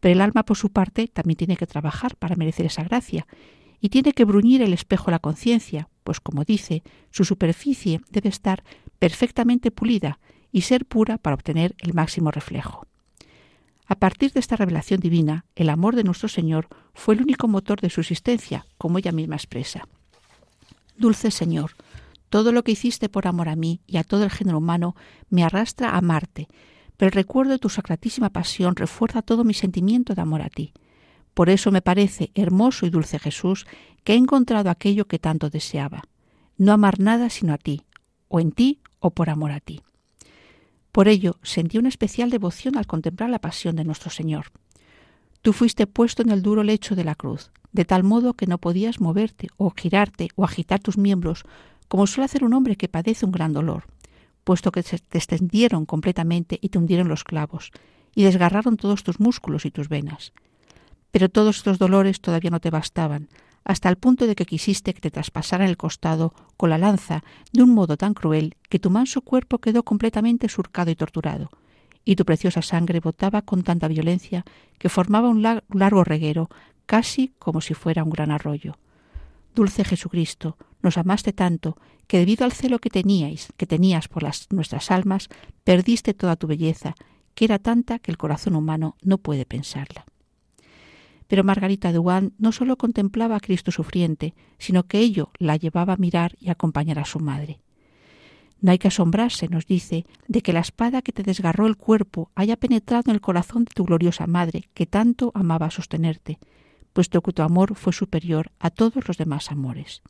Pero 0.00 0.12
el 0.12 0.20
alma, 0.20 0.44
por 0.44 0.56
su 0.56 0.70
parte, 0.70 1.08
también 1.08 1.36
tiene 1.36 1.56
que 1.56 1.66
trabajar 1.66 2.16
para 2.16 2.36
merecer 2.36 2.66
esa 2.66 2.82
gracia, 2.82 3.26
y 3.80 3.90
tiene 3.90 4.12
que 4.12 4.24
bruñir 4.24 4.62
el 4.62 4.72
espejo 4.72 5.10
la 5.10 5.18
conciencia, 5.18 5.88
pues 6.02 6.20
como 6.20 6.44
dice, 6.44 6.82
su 7.10 7.24
superficie 7.24 8.00
debe 8.10 8.30
estar 8.30 8.64
perfectamente 8.98 9.70
pulida 9.70 10.18
y 10.56 10.62
ser 10.62 10.86
pura 10.86 11.18
para 11.18 11.34
obtener 11.34 11.74
el 11.80 11.92
máximo 11.92 12.30
reflejo. 12.30 12.86
A 13.86 13.94
partir 13.96 14.32
de 14.32 14.40
esta 14.40 14.56
revelación 14.56 15.00
divina, 15.00 15.44
el 15.54 15.68
amor 15.68 15.94
de 15.94 16.02
nuestro 16.02 16.30
Señor 16.30 16.68
fue 16.94 17.14
el 17.14 17.20
único 17.20 17.46
motor 17.46 17.82
de 17.82 17.90
su 17.90 18.00
existencia, 18.00 18.64
como 18.78 18.96
ella 18.96 19.12
misma 19.12 19.36
expresa. 19.36 19.86
Dulce 20.96 21.30
Señor, 21.30 21.72
todo 22.30 22.52
lo 22.52 22.64
que 22.64 22.72
hiciste 22.72 23.10
por 23.10 23.26
amor 23.26 23.50
a 23.50 23.54
mí 23.54 23.82
y 23.86 23.98
a 23.98 24.02
todo 24.02 24.24
el 24.24 24.30
género 24.30 24.56
humano 24.56 24.96
me 25.28 25.44
arrastra 25.44 25.90
a 25.90 25.98
amarte, 25.98 26.48
pero 26.96 27.08
el 27.08 27.12
recuerdo 27.12 27.52
de 27.52 27.58
tu 27.58 27.68
sacratísima 27.68 28.30
pasión 28.30 28.76
refuerza 28.76 29.20
todo 29.20 29.44
mi 29.44 29.52
sentimiento 29.52 30.14
de 30.14 30.22
amor 30.22 30.40
a 30.40 30.48
ti. 30.48 30.72
Por 31.34 31.50
eso 31.50 31.70
me 31.70 31.82
parece 31.82 32.30
hermoso 32.34 32.86
y 32.86 32.88
dulce 32.88 33.18
Jesús 33.18 33.66
que 34.04 34.14
he 34.14 34.16
encontrado 34.16 34.70
aquello 34.70 35.06
que 35.06 35.18
tanto 35.18 35.50
deseaba, 35.50 36.04
no 36.56 36.72
amar 36.72 36.98
nada 36.98 37.28
sino 37.28 37.52
a 37.52 37.58
ti, 37.58 37.82
o 38.28 38.40
en 38.40 38.52
ti 38.52 38.80
o 39.00 39.10
por 39.10 39.28
amor 39.28 39.52
a 39.52 39.60
ti. 39.60 39.82
Por 40.96 41.08
ello 41.08 41.36
sentí 41.42 41.76
una 41.76 41.90
especial 41.90 42.30
devoción 42.30 42.78
al 42.78 42.86
contemplar 42.86 43.28
la 43.28 43.38
pasión 43.38 43.76
de 43.76 43.84
nuestro 43.84 44.08
Señor. 44.08 44.46
Tú 45.42 45.52
fuiste 45.52 45.86
puesto 45.86 46.22
en 46.22 46.30
el 46.30 46.40
duro 46.40 46.62
lecho 46.62 46.96
de 46.96 47.04
la 47.04 47.14
cruz, 47.14 47.50
de 47.72 47.84
tal 47.84 48.02
modo 48.02 48.32
que 48.32 48.46
no 48.46 48.56
podías 48.56 48.98
moverte 48.98 49.48
o 49.58 49.74
girarte 49.76 50.30
o 50.36 50.44
agitar 50.44 50.80
tus 50.80 50.96
miembros, 50.96 51.44
como 51.88 52.06
suele 52.06 52.24
hacer 52.24 52.44
un 52.44 52.54
hombre 52.54 52.76
que 52.76 52.88
padece 52.88 53.26
un 53.26 53.32
gran 53.32 53.52
dolor, 53.52 53.84
puesto 54.42 54.72
que 54.72 54.82
te 54.82 55.18
extendieron 55.18 55.84
completamente 55.84 56.58
y 56.62 56.70
te 56.70 56.78
hundieron 56.78 57.08
los 57.08 57.24
clavos, 57.24 57.72
y 58.14 58.22
desgarraron 58.22 58.78
todos 58.78 59.04
tus 59.04 59.20
músculos 59.20 59.66
y 59.66 59.70
tus 59.70 59.90
venas. 59.90 60.32
Pero 61.10 61.28
todos 61.28 61.58
estos 61.58 61.78
dolores 61.78 62.22
todavía 62.22 62.48
no 62.48 62.60
te 62.60 62.70
bastaban, 62.70 63.28
hasta 63.66 63.88
el 63.88 63.96
punto 63.96 64.28
de 64.28 64.36
que 64.36 64.46
quisiste 64.46 64.94
que 64.94 65.00
te 65.00 65.10
traspasaran 65.10 65.68
el 65.68 65.76
costado 65.76 66.32
con 66.56 66.70
la 66.70 66.78
lanza 66.78 67.24
de 67.52 67.64
un 67.64 67.74
modo 67.74 67.96
tan 67.96 68.14
cruel 68.14 68.54
que 68.68 68.78
tu 68.78 68.90
manso 68.90 69.22
cuerpo 69.22 69.58
quedó 69.58 69.82
completamente 69.82 70.48
surcado 70.48 70.92
y 70.92 70.94
torturado, 70.94 71.50
y 72.04 72.14
tu 72.14 72.24
preciosa 72.24 72.62
sangre 72.62 73.00
botaba 73.00 73.42
con 73.42 73.64
tanta 73.64 73.88
violencia 73.88 74.44
que 74.78 74.88
formaba 74.88 75.28
un 75.28 75.42
largo 75.42 76.04
reguero, 76.04 76.48
casi 76.86 77.32
como 77.40 77.60
si 77.60 77.74
fuera 77.74 78.04
un 78.04 78.10
gran 78.10 78.30
arroyo. 78.30 78.78
Dulce 79.52 79.84
Jesucristo, 79.84 80.56
nos 80.80 80.96
amaste 80.96 81.32
tanto 81.32 81.76
que 82.06 82.18
debido 82.18 82.44
al 82.44 82.52
celo 82.52 82.78
que 82.78 82.88
teníais, 82.88 83.48
que 83.56 83.66
tenías 83.66 84.06
por 84.06 84.22
las, 84.22 84.46
nuestras 84.50 84.92
almas, 84.92 85.28
perdiste 85.64 86.14
toda 86.14 86.36
tu 86.36 86.46
belleza, 86.46 86.94
que 87.34 87.46
era 87.46 87.58
tanta 87.58 87.98
que 87.98 88.12
el 88.12 88.16
corazón 88.16 88.54
humano 88.54 88.94
no 89.02 89.18
puede 89.18 89.44
pensarla. 89.44 90.06
Pero 91.28 91.44
Margarita 91.44 91.92
de 91.92 91.98
Wuhan 91.98 92.32
no 92.38 92.52
sólo 92.52 92.76
contemplaba 92.76 93.36
a 93.36 93.40
Cristo 93.40 93.72
sufriente, 93.72 94.34
sino 94.58 94.84
que 94.84 94.98
ello 94.98 95.30
la 95.38 95.56
llevaba 95.56 95.94
a 95.94 95.96
mirar 95.96 96.36
y 96.38 96.50
acompañar 96.50 96.98
a 96.98 97.04
su 97.04 97.18
madre. 97.18 97.60
No 98.60 98.70
hay 98.70 98.78
que 98.78 98.88
asombrarse, 98.88 99.48
nos 99.48 99.66
dice, 99.66 100.06
de 100.28 100.40
que 100.40 100.52
la 100.52 100.60
espada 100.60 101.02
que 101.02 101.12
te 101.12 101.22
desgarró 101.22 101.66
el 101.66 101.76
cuerpo 101.76 102.30
haya 102.34 102.56
penetrado 102.56 103.10
en 103.10 103.14
el 103.14 103.20
corazón 103.20 103.64
de 103.64 103.72
tu 103.74 103.84
gloriosa 103.84 104.26
madre, 104.26 104.68
que 104.72 104.86
tanto 104.86 105.30
amaba 105.34 105.70
sostenerte, 105.70 106.38
puesto 106.92 107.20
que 107.20 107.32
tu 107.32 107.42
amor 107.42 107.74
fue 107.74 107.92
superior 107.92 108.50
a 108.58 108.70
todos 108.70 109.06
los 109.06 109.18
demás 109.18 109.50
amores. 109.50 110.02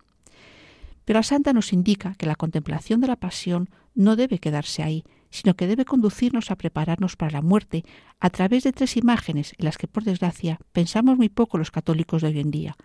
Pero 1.04 1.18
la 1.18 1.24
santa 1.24 1.52
nos 1.52 1.72
indica 1.72 2.14
que 2.14 2.26
la 2.26 2.36
contemplación 2.36 3.00
de 3.00 3.08
la 3.08 3.16
pasión 3.16 3.68
no 3.94 4.16
debe 4.16 4.38
quedarse 4.38 4.82
ahí, 4.82 5.04
sino 5.36 5.54
que 5.54 5.66
debe 5.66 5.84
conducirnos 5.84 6.50
a 6.50 6.56
prepararnos 6.56 7.14
para 7.16 7.32
la 7.32 7.42
muerte 7.42 7.84
a 8.20 8.30
través 8.30 8.64
de 8.64 8.72
tres 8.72 8.96
imágenes 8.96 9.54
en 9.58 9.66
las 9.66 9.76
que, 9.76 9.86
por 9.86 10.02
desgracia, 10.02 10.58
pensamos 10.72 11.18
muy 11.18 11.28
poco 11.28 11.58
los 11.58 11.70
católicos 11.70 12.22
de 12.22 12.28
hoy 12.28 12.40
en 12.40 12.50
día, 12.50 12.76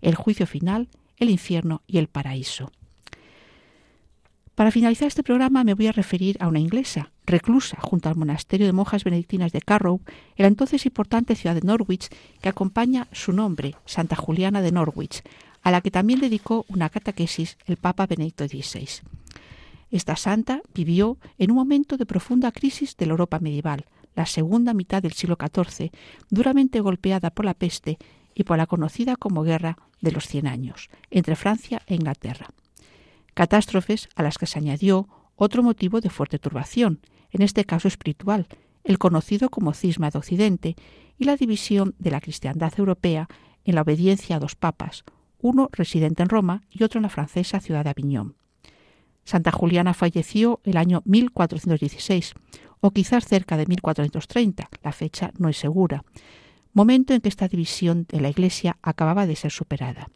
el 0.00 0.16
juicio 0.16 0.44
final, 0.44 0.88
el 1.18 1.30
infierno 1.30 1.82
y 1.86 1.98
el 1.98 2.08
paraíso. 2.08 2.72
Para 4.56 4.72
finalizar 4.72 5.06
este 5.06 5.22
programa 5.22 5.62
me 5.62 5.74
voy 5.74 5.86
a 5.86 5.92
referir 5.92 6.36
a 6.40 6.48
una 6.48 6.58
inglesa, 6.58 7.12
reclusa 7.26 7.78
junto 7.80 8.08
al 8.08 8.16
monasterio 8.16 8.66
de 8.66 8.72
monjas 8.72 9.04
benedictinas 9.04 9.52
de 9.52 9.60
Carrow, 9.60 10.00
en 10.36 10.42
la 10.42 10.48
entonces 10.48 10.86
importante 10.86 11.36
ciudad 11.36 11.54
de 11.54 11.62
Norwich, 11.62 12.08
que 12.42 12.48
acompaña 12.48 13.06
su 13.12 13.32
nombre, 13.32 13.76
Santa 13.86 14.16
Juliana 14.16 14.62
de 14.62 14.72
Norwich, 14.72 15.22
a 15.62 15.70
la 15.70 15.80
que 15.80 15.92
también 15.92 16.18
dedicó 16.18 16.66
una 16.68 16.88
catequesis 16.88 17.56
el 17.66 17.76
Papa 17.76 18.06
Benedicto 18.06 18.48
XVI. 18.48 19.00
Esta 19.90 20.16
santa 20.16 20.62
vivió 20.72 21.18
en 21.38 21.50
un 21.50 21.56
momento 21.56 21.96
de 21.96 22.06
profunda 22.06 22.52
crisis 22.52 22.96
de 22.96 23.06
la 23.06 23.12
Europa 23.12 23.40
medieval, 23.40 23.86
la 24.14 24.26
segunda 24.26 24.74
mitad 24.74 25.02
del 25.02 25.12
siglo 25.12 25.36
XIV, 25.36 25.90
duramente 26.30 26.80
golpeada 26.80 27.30
por 27.30 27.44
la 27.44 27.54
peste 27.54 27.98
y 28.34 28.44
por 28.44 28.58
la 28.58 28.66
conocida 28.66 29.16
como 29.16 29.42
Guerra 29.42 29.76
de 30.00 30.12
los 30.12 30.26
Cien 30.26 30.46
Años, 30.46 30.90
entre 31.10 31.36
Francia 31.36 31.82
e 31.86 31.94
Inglaterra. 31.94 32.50
Catástrofes 33.34 34.08
a 34.14 34.22
las 34.22 34.38
que 34.38 34.46
se 34.46 34.58
añadió 34.58 35.08
otro 35.36 35.62
motivo 35.62 36.00
de 36.00 36.10
fuerte 36.10 36.38
turbación, 36.38 37.00
en 37.30 37.42
este 37.42 37.64
caso 37.64 37.88
espiritual, 37.88 38.46
el 38.84 38.98
conocido 38.98 39.50
como 39.50 39.72
cisma 39.72 40.10
de 40.10 40.18
Occidente 40.18 40.76
y 41.18 41.24
la 41.24 41.36
división 41.36 41.94
de 41.98 42.10
la 42.10 42.20
cristiandad 42.20 42.72
europea 42.78 43.28
en 43.64 43.74
la 43.74 43.82
obediencia 43.82 44.36
a 44.36 44.38
dos 44.38 44.56
papas, 44.56 45.04
uno 45.40 45.68
residente 45.72 46.22
en 46.22 46.28
Roma 46.28 46.62
y 46.70 46.82
otro 46.82 46.98
en 46.98 47.02
la 47.02 47.08
francesa 47.08 47.60
ciudad 47.60 47.84
de 47.84 47.90
Aviñón. 47.90 48.39
Santa 49.24 49.52
Juliana 49.52 49.94
falleció 49.94 50.60
el 50.64 50.76
año 50.76 51.02
1416, 51.04 52.34
o 52.80 52.90
quizás 52.90 53.26
cerca 53.26 53.56
de 53.56 53.66
1430, 53.66 54.68
la 54.82 54.92
fecha 54.92 55.32
no 55.38 55.48
es 55.48 55.58
segura, 55.58 56.04
momento 56.72 57.14
en 57.14 57.20
que 57.20 57.28
esta 57.28 57.48
división 57.48 58.06
de 58.08 58.20
la 58.20 58.30
Iglesia 58.30 58.78
acababa 58.82 59.26
de 59.26 59.36
ser 59.36 59.50
superada. 59.50 60.08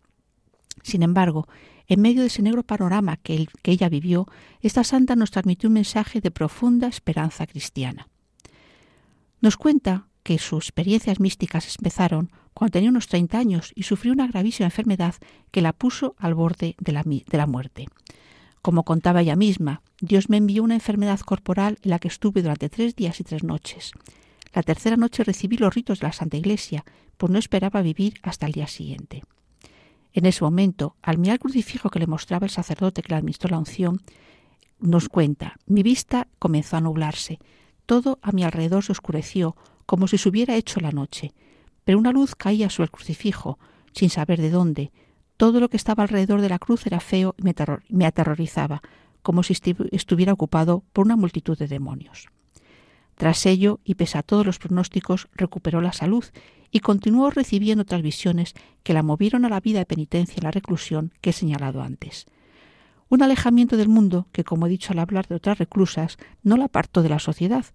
Sin 0.82 1.02
embargo, 1.02 1.46
en 1.86 2.00
medio 2.00 2.22
de 2.22 2.28
ese 2.28 2.42
negro 2.42 2.62
panorama 2.62 3.16
que, 3.16 3.46
ella 3.64 3.88
vivió, 3.88 4.26
esta 4.60 4.84
santa 4.84 5.16
nos 5.16 5.30
transmitió 5.30 5.68
un 5.68 5.74
mensaje 5.74 6.20
de 6.20 6.30
profunda 6.30 6.88
esperanza 6.88 7.46
cristiana. 7.46 8.08
Nos 9.40 9.56
cuenta 9.56 10.08
que 10.22 10.38
sus 10.38 10.64
experiencias 10.64 11.20
místicas 11.20 11.76
empezaron 11.76 12.32
cuando 12.54 12.72
tenía 12.72 12.88
unos 12.88 13.08
30 13.08 13.38
años 13.38 13.72
y 13.74 13.82
sufrió 13.82 14.12
una 14.12 14.26
gravísima 14.26 14.66
enfermedad 14.66 15.14
que 15.50 15.60
la 15.60 15.74
puso 15.74 16.14
al 16.18 16.34
borde 16.34 16.76
de 16.78 17.36
la 17.36 17.46
muerte. 17.46 17.88
Como 18.64 18.84
contaba 18.84 19.20
ella 19.20 19.36
misma, 19.36 19.82
Dios 20.00 20.30
me 20.30 20.38
envió 20.38 20.62
una 20.62 20.72
enfermedad 20.72 21.20
corporal 21.20 21.76
en 21.82 21.90
la 21.90 21.98
que 21.98 22.08
estuve 22.08 22.40
durante 22.40 22.70
tres 22.70 22.96
días 22.96 23.20
y 23.20 23.22
tres 23.22 23.44
noches. 23.44 23.92
La 24.54 24.62
tercera 24.62 24.96
noche 24.96 25.22
recibí 25.22 25.58
los 25.58 25.74
ritos 25.74 26.00
de 26.00 26.06
la 26.06 26.14
Santa 26.14 26.38
Iglesia, 26.38 26.82
pues 27.18 27.30
no 27.30 27.38
esperaba 27.38 27.82
vivir 27.82 28.14
hasta 28.22 28.46
el 28.46 28.52
día 28.52 28.66
siguiente. 28.66 29.22
En 30.14 30.24
ese 30.24 30.42
momento, 30.42 30.96
al 31.02 31.18
mirar 31.18 31.34
el 31.34 31.40
crucifijo 31.40 31.90
que 31.90 31.98
le 31.98 32.06
mostraba 32.06 32.46
el 32.46 32.50
sacerdote 32.50 33.02
que 33.02 33.10
le 33.10 33.16
administró 33.16 33.50
la 33.50 33.58
unción, 33.58 34.00
nos 34.80 35.10
cuenta, 35.10 35.56
mi 35.66 35.82
vista 35.82 36.28
comenzó 36.38 36.78
a 36.78 36.80
nublarse, 36.80 37.40
todo 37.84 38.18
a 38.22 38.32
mi 38.32 38.44
alrededor 38.44 38.82
se 38.82 38.92
oscureció, 38.92 39.56
como 39.84 40.08
si 40.08 40.16
se 40.16 40.30
hubiera 40.30 40.56
hecho 40.56 40.80
la 40.80 40.90
noche, 40.90 41.34
pero 41.84 41.98
una 41.98 42.12
luz 42.12 42.34
caía 42.34 42.70
sobre 42.70 42.84
el 42.84 42.92
crucifijo, 42.92 43.58
sin 43.92 44.08
saber 44.08 44.40
de 44.40 44.48
dónde, 44.48 44.90
todo 45.36 45.60
lo 45.60 45.68
que 45.68 45.76
estaba 45.76 46.02
alrededor 46.02 46.40
de 46.40 46.48
la 46.48 46.58
cruz 46.58 46.86
era 46.86 47.00
feo 47.00 47.34
y 47.38 47.42
me, 47.88 48.06
aterrorizaba, 48.06 48.82
como 49.22 49.42
si 49.42 49.54
estuviera 49.90 50.32
ocupado 50.32 50.84
por 50.92 51.06
una 51.06 51.16
multitud 51.16 51.58
de 51.58 51.66
demonios. 51.66 52.28
Tras 53.16 53.46
ello, 53.46 53.80
y 53.84 53.94
pese 53.94 54.18
a 54.18 54.22
todos 54.22 54.44
los 54.44 54.58
pronósticos, 54.58 55.28
recuperó 55.34 55.80
la 55.80 55.92
salud 55.92 56.24
y 56.70 56.80
continuó 56.80 57.30
recibiendo 57.30 57.82
otras 57.82 58.02
visiones 58.02 58.54
que 58.82 58.94
la 58.94 59.02
movieron 59.02 59.44
a 59.44 59.48
la 59.48 59.60
vida 59.60 59.78
de 59.78 59.86
penitencia 59.86 60.36
en 60.38 60.44
la 60.44 60.50
reclusión 60.50 61.12
que 61.20 61.30
he 61.30 61.32
señalado 61.32 61.82
antes. 61.82 62.26
Un 63.08 63.22
alejamiento 63.22 63.76
del 63.76 63.88
mundo 63.88 64.26
que, 64.32 64.42
como 64.42 64.66
he 64.66 64.70
dicho 64.70 64.92
al 64.92 64.98
hablar 64.98 65.28
de 65.28 65.36
otras 65.36 65.58
reclusas, 65.58 66.16
no 66.42 66.56
la 66.56 66.64
apartó 66.64 67.02
de 67.02 67.10
la 67.10 67.20
sociedad, 67.20 67.66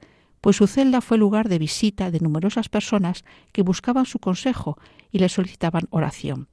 pues 0.41 0.57
su 0.57 0.67
celda 0.67 1.01
fue 1.01 1.17
lugar 1.17 1.47
de 1.49 1.59
visita 1.59 2.11
de 2.11 2.19
numerosas 2.19 2.67
personas 2.67 3.23
que 3.51 3.61
buscaban 3.61 4.05
su 4.05 4.19
consejo 4.19 4.77
y 5.11 5.19
le 5.19 5.29
solicitaban 5.29 5.87
oración. 5.91 6.49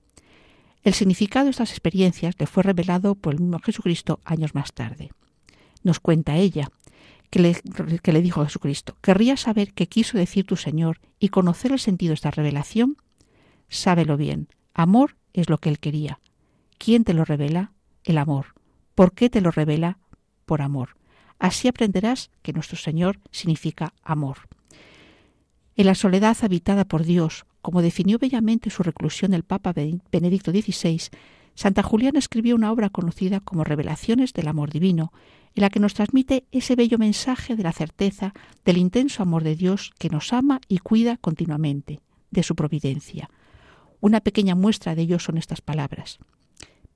El 0.87 0.95
significado 0.95 1.47
de 1.47 1.51
estas 1.51 1.73
experiencias 1.73 2.37
le 2.39 2.47
fue 2.47 2.63
revelado 2.63 3.17
por 3.17 3.35
el 3.35 3.41
mismo 3.41 3.59
Jesucristo 3.59 4.21
años 4.25 4.55
más 4.55 4.73
tarde. 4.73 5.11
Nos 5.83 5.99
cuenta 5.99 6.37
ella 6.37 6.71
que 7.29 7.41
le, 7.41 8.23
dijo 8.23 8.45
Jesucristo, 8.45 8.97
¿querrías 9.01 9.41
saber 9.41 9.73
qué 9.75 9.89
quiso 9.89 10.17
decir 10.17 10.47
tu 10.47 10.55
Señor 10.55 11.01
y 11.19 11.31
conocer 11.31 11.73
el 11.73 11.81
sentido 11.81 12.11
de 12.11 12.15
esta 12.15 12.31
revelación? 12.31 12.99
Sábelo 13.69 14.17
bien, 14.17 14.47
amor 14.75 15.17
es 15.33 15.51
lo 15.51 15.59
que 15.59 15.71
él 15.71 15.81
quería. 15.81 16.21
¿Quién 16.79 17.03
te 17.03 17.15
lo 17.15 17.25
revela? 17.25 17.73
El 18.05 18.17
amor. 18.17 18.55
¿Por 18.95 19.13
qué 19.13 19.29
te 19.29 19.41
lo 19.41 19.51
revela? 19.51 19.99
Por 20.45 20.63
amor. 20.63 20.91
Así 21.41 21.67
aprenderás 21.67 22.31
que 22.43 22.53
nuestro 22.53 22.79
Señor 22.79 23.19
significa 23.33 23.93
amor. 24.05 24.37
En 25.75 25.87
la 25.87 25.97
soledad 25.97 26.37
habitada 26.43 26.85
por 26.85 27.03
Dios, 27.03 27.45
como 27.67 27.83
definió 27.83 28.21
bellamente 28.21 28.71
su 28.71 28.85
reclusión 28.85 29.35
el 29.35 29.43
Papa 29.43 29.75
Benedicto 30.13 30.53
XVI, 30.53 31.01
Santa 31.57 31.83
Juliana 31.83 32.21
escribió 32.21 32.55
una 32.55 32.71
obra 32.71 32.91
conocida 32.91 33.41
como 33.41 33.65
Revelaciones 33.65 34.33
del 34.33 34.47
Amor 34.47 34.71
Divino, 34.71 35.13
en 35.53 35.63
la 35.63 35.69
que 35.69 35.81
nos 35.81 35.93
transmite 35.93 36.45
ese 36.53 36.77
bello 36.77 36.97
mensaje 36.97 37.57
de 37.57 37.65
la 37.65 37.73
certeza 37.73 38.35
del 38.65 38.77
intenso 38.77 39.25
amor 39.25 39.43
de 39.43 39.57
Dios 39.57 39.91
que 39.99 40.11
nos 40.11 40.33
ama 40.33 40.61
y 40.69 40.79
cuida 40.79 41.17
continuamente, 41.17 41.99
de 42.31 42.45
su 42.45 42.55
providencia. 42.55 43.31
Una 44.01 44.21
pequeña 44.21 44.55
muestra 44.55 44.95
de 44.95 45.03
ello 45.03 45.19
son 45.19 45.37
estas 45.37 45.61
palabras. 45.61 46.21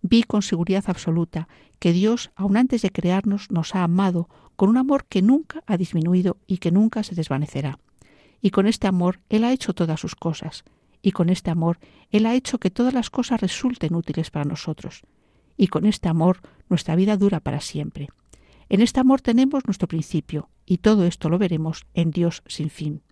Vi 0.03 0.23
con 0.23 0.41
seguridad 0.41 0.85
absoluta 0.87 1.49
que 1.81 1.93
Dios, 1.93 2.31
aun 2.37 2.57
antes 2.57 2.83
de 2.83 2.91
crearnos, 2.91 3.51
nos 3.51 3.75
ha 3.75 3.83
amado 3.83 4.29
con 4.55 4.69
un 4.69 4.77
amor 4.77 5.05
que 5.09 5.21
nunca 5.21 5.65
ha 5.67 5.77
disminuido 5.77 6.37
y 6.47 6.59
que 6.59 6.71
nunca 6.71 7.03
se 7.03 7.17
desvanecerá. 7.17 7.81
Y 8.41 8.51
con 8.51 8.67
este 8.67 8.87
amor 8.87 9.21
Él 9.29 9.45
ha 9.45 9.53
hecho 9.53 9.75
todas 9.75 10.01
sus 10.01 10.15
cosas, 10.15 10.65
y 11.03 11.13
con 11.13 11.31
este 11.31 11.51
amor 11.51 11.79
Él 12.11 12.27
ha 12.27 12.35
hecho 12.35 12.59
que 12.59 12.71
todas 12.71 12.95
las 12.95 13.11
cosas 13.11 13.41
resulten 13.41 13.95
útiles 13.95 14.31
para 14.31 14.45
nosotros. 14.45 15.03
Y 15.57 15.69
con 15.69 15.87
este 15.87 16.09
amor 16.09 16.41
nuestra 16.69 16.97
vida 16.97 17.17
dura 17.17 17.41
para 17.41 17.61
siempre. 17.61 18.09
En 18.69 18.81
este 18.81 19.01
amor 19.01 19.21
tenemos 19.21 19.67
nuestro 19.67 19.89
principio, 19.89 20.49
y 20.65 20.79
todo 20.79 21.05
esto 21.05 21.29
lo 21.29 21.39
veremos 21.39 21.87
en 21.95 22.13
Dios 22.13 22.43
sin 22.47 22.71
fin. 22.71 23.03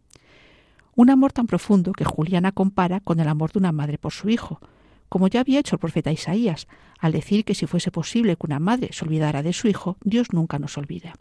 Un 0.94 1.10
amor 1.10 1.32
tan 1.32 1.46
profundo 1.46 1.92
que 1.92 2.04
Juliana 2.04 2.52
compara 2.52 3.00
con 3.00 3.20
el 3.20 3.28
amor 3.28 3.52
de 3.52 3.58
una 3.58 3.72
madre 3.72 3.98
por 3.98 4.12
su 4.12 4.30
hijo, 4.30 4.60
como 5.08 5.28
ya 5.28 5.40
había 5.40 5.60
hecho 5.60 5.76
el 5.76 5.80
profeta 5.80 6.12
Isaías, 6.12 6.68
al 6.98 7.12
decir 7.12 7.44
que 7.44 7.54
si 7.54 7.66
fuese 7.66 7.90
posible 7.90 8.36
que 8.36 8.46
una 8.46 8.58
madre 8.58 8.90
se 8.92 9.04
olvidara 9.04 9.42
de 9.42 9.52
su 9.52 9.68
hijo, 9.68 9.96
Dios 10.02 10.32
nunca 10.32 10.58
nos 10.58 10.76
olvida. 10.76 11.14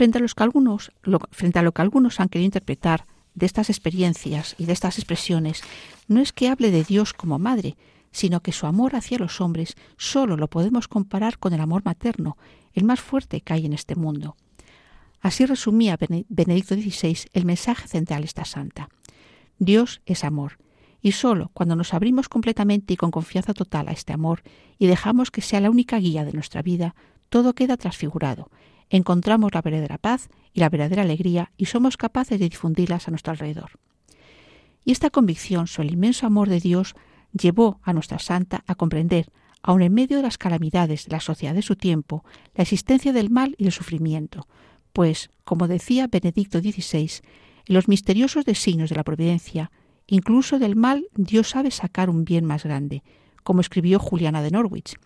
Frente 0.00 0.16
a, 0.16 0.22
a 0.22 1.62
lo 1.62 1.72
que 1.72 1.82
algunos 1.82 2.20
han 2.20 2.30
querido 2.30 2.46
interpretar 2.46 3.04
de 3.34 3.44
estas 3.44 3.68
experiencias 3.68 4.54
y 4.56 4.64
de 4.64 4.72
estas 4.72 4.96
expresiones, 4.96 5.60
no 6.08 6.22
es 6.22 6.32
que 6.32 6.48
hable 6.48 6.70
de 6.70 6.84
Dios 6.84 7.12
como 7.12 7.38
madre, 7.38 7.76
sino 8.10 8.40
que 8.40 8.52
su 8.52 8.66
amor 8.66 8.96
hacia 8.96 9.18
los 9.18 9.42
hombres 9.42 9.74
sólo 9.98 10.38
lo 10.38 10.48
podemos 10.48 10.88
comparar 10.88 11.36
con 11.38 11.52
el 11.52 11.60
amor 11.60 11.82
materno, 11.84 12.38
el 12.72 12.84
más 12.84 13.02
fuerte 13.02 13.42
que 13.42 13.52
hay 13.52 13.66
en 13.66 13.74
este 13.74 13.94
mundo. 13.94 14.36
Así 15.20 15.44
resumía 15.44 15.98
Benedicto 16.30 16.76
XVI 16.76 17.18
el 17.34 17.44
mensaje 17.44 17.86
central 17.86 18.22
de 18.22 18.28
esta 18.28 18.46
santa. 18.46 18.88
Dios 19.58 20.00
es 20.06 20.24
amor, 20.24 20.56
y 21.02 21.12
sólo 21.12 21.50
cuando 21.52 21.76
nos 21.76 21.92
abrimos 21.92 22.30
completamente 22.30 22.94
y 22.94 22.96
con 22.96 23.10
confianza 23.10 23.52
total 23.52 23.88
a 23.88 23.92
este 23.92 24.14
amor 24.14 24.44
y 24.78 24.86
dejamos 24.86 25.30
que 25.30 25.42
sea 25.42 25.60
la 25.60 25.68
única 25.68 25.98
guía 25.98 26.24
de 26.24 26.32
nuestra 26.32 26.62
vida, 26.62 26.94
todo 27.28 27.52
queda 27.52 27.76
transfigurado, 27.76 28.50
encontramos 28.90 29.54
la 29.54 29.62
verdadera 29.62 29.98
paz 29.98 30.28
y 30.52 30.60
la 30.60 30.68
verdadera 30.68 31.02
alegría 31.02 31.52
y 31.56 31.66
somos 31.66 31.96
capaces 31.96 32.38
de 32.38 32.48
difundirlas 32.48 33.08
a 33.08 33.10
nuestro 33.10 33.32
alrededor. 33.32 33.70
Y 34.84 34.92
esta 34.92 35.10
convicción 35.10 35.66
sobre 35.66 35.88
el 35.88 35.94
inmenso 35.94 36.26
amor 36.26 36.48
de 36.48 36.60
Dios 36.60 36.94
llevó 37.32 37.80
a 37.82 37.92
nuestra 37.92 38.18
santa 38.18 38.64
a 38.66 38.74
comprender, 38.74 39.30
aun 39.62 39.82
en 39.82 39.94
medio 39.94 40.16
de 40.16 40.22
las 40.22 40.38
calamidades 40.38 41.06
de 41.06 41.12
la 41.12 41.20
sociedad 41.20 41.54
de 41.54 41.62
su 41.62 41.76
tiempo, 41.76 42.24
la 42.54 42.62
existencia 42.62 43.12
del 43.12 43.30
mal 43.30 43.54
y 43.58 43.64
del 43.64 43.72
sufrimiento, 43.72 44.46
pues, 44.92 45.30
como 45.44 45.68
decía 45.68 46.08
Benedicto 46.08 46.60
XVI, 46.60 47.10
en 47.66 47.74
los 47.74 47.88
misteriosos 47.88 48.44
designios 48.44 48.90
de 48.90 48.96
la 48.96 49.04
providencia, 49.04 49.70
incluso 50.06 50.58
del 50.58 50.76
mal 50.76 51.06
Dios 51.14 51.50
sabe 51.50 51.70
sacar 51.70 52.10
un 52.10 52.24
bien 52.24 52.44
más 52.44 52.64
grande, 52.64 53.02
como 53.44 53.60
escribió 53.60 53.98
Juliana 53.98 54.42
de 54.42 54.50
Norwich. 54.50 54.96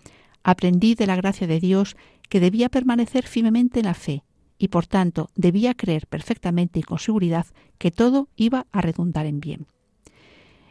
Aprendí 0.45 0.95
de 0.95 1.07
la 1.07 1.17
gracia 1.17 1.47
de 1.47 1.59
Dios 1.59 1.97
que 2.29 2.39
debía 2.39 2.69
permanecer 2.69 3.27
firmemente 3.27 3.81
en 3.81 3.87
la 3.87 3.95
fe 3.95 4.23
y 4.59 4.69
por 4.69 4.87
tanto 4.87 5.31
debía 5.35 5.75
creer 5.75 6.07
perfectamente 6.07 6.79
y 6.79 6.83
con 6.83 6.99
seguridad 6.99 7.47
que 7.79 7.91
todo 7.91 8.29
iba 8.37 8.67
a 8.71 8.81
redundar 8.81 9.27
en 9.27 9.41
bien. 9.41 9.67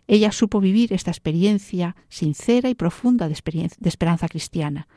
Ella 0.08 0.32
supo 0.32 0.60
vivir 0.60 0.94
esta 0.94 1.12
experiencia 1.12 1.96
sincera 2.10 2.70
y 2.70 2.76
profunda 2.76 3.28
de, 3.28 3.36
esperanza 3.86 4.28
cristiana, 4.28 4.88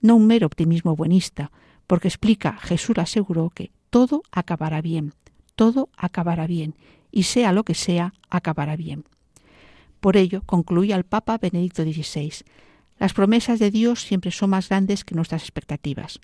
no 0.00 0.16
un 0.16 0.26
mero 0.26 0.46
optimismo 0.46 0.96
buenista, 0.96 1.50
porque 1.86 2.08
explica, 2.08 2.56
Jesús 2.58 2.96
aseguró 2.98 3.50
que 3.50 3.70
todo 3.90 4.22
acabará 4.30 4.80
bien, 4.80 5.12
todo 5.56 5.90
acabará 5.96 6.46
bien, 6.46 6.74
y 7.10 7.24
sea 7.24 7.52
lo 7.52 7.64
que 7.64 7.74
sea, 7.74 8.14
acabará 8.30 8.76
bien. 8.76 9.04
Por 10.00 10.16
ello, 10.16 10.42
concluía 10.46 10.96
el 10.96 11.04
Papa 11.04 11.38
Benedicto 11.38 11.82
XVI, 11.82 12.44
las 13.02 13.14
promesas 13.14 13.58
de 13.58 13.72
Dios 13.72 14.00
siempre 14.00 14.30
son 14.30 14.50
más 14.50 14.68
grandes 14.68 15.04
que 15.04 15.16
nuestras 15.16 15.42
expectativas. 15.42 16.20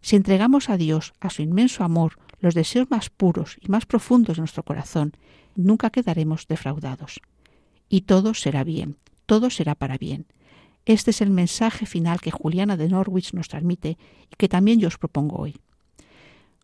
Si 0.00 0.14
entregamos 0.14 0.70
a 0.70 0.76
Dios, 0.76 1.12
a 1.18 1.28
su 1.28 1.42
inmenso 1.42 1.82
amor, 1.82 2.20
los 2.38 2.54
deseos 2.54 2.88
más 2.88 3.10
puros 3.10 3.56
y 3.60 3.66
más 3.66 3.84
profundos 3.84 4.36
de 4.36 4.42
nuestro 4.42 4.62
corazón, 4.62 5.12
nunca 5.56 5.90
quedaremos 5.90 6.46
defraudados. 6.46 7.20
Y 7.88 8.02
todo 8.02 8.34
será 8.34 8.62
bien, 8.62 8.96
todo 9.26 9.50
será 9.50 9.74
para 9.74 9.98
bien. 9.98 10.26
Este 10.86 11.10
es 11.10 11.20
el 11.20 11.30
mensaje 11.30 11.84
final 11.84 12.20
que 12.20 12.30
Juliana 12.30 12.76
de 12.76 12.88
Norwich 12.88 13.34
nos 13.34 13.48
transmite 13.48 13.98
y 14.30 14.36
que 14.36 14.48
también 14.48 14.78
yo 14.78 14.86
os 14.86 14.98
propongo 14.98 15.36
hoy. 15.36 15.56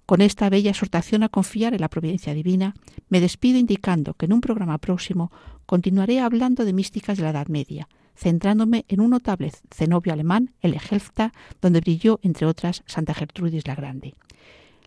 Con 0.06 0.20
esta 0.20 0.48
bella 0.48 0.70
exhortación 0.70 1.24
a 1.24 1.28
confiar 1.28 1.74
en 1.74 1.80
la 1.80 1.90
providencia 1.90 2.34
divina, 2.34 2.76
me 3.08 3.20
despido 3.20 3.58
indicando 3.58 4.14
que 4.14 4.26
en 4.26 4.32
un 4.32 4.42
programa 4.42 4.78
próximo 4.78 5.32
continuaré 5.66 6.20
hablando 6.20 6.64
de 6.64 6.72
místicas 6.72 7.16
de 7.16 7.24
la 7.24 7.30
Edad 7.30 7.48
Media, 7.48 7.88
centrándome 8.16 8.84
en 8.88 9.00
un 9.00 9.10
notable 9.10 9.52
cenobio 9.70 10.12
alemán, 10.12 10.52
el 10.60 10.74
Egelfta, 10.74 11.32
donde 11.60 11.80
brilló, 11.80 12.20
entre 12.22 12.46
otras, 12.46 12.84
Santa 12.86 13.14
Gertrudis 13.14 13.66
la 13.66 13.74
Grande. 13.74 14.14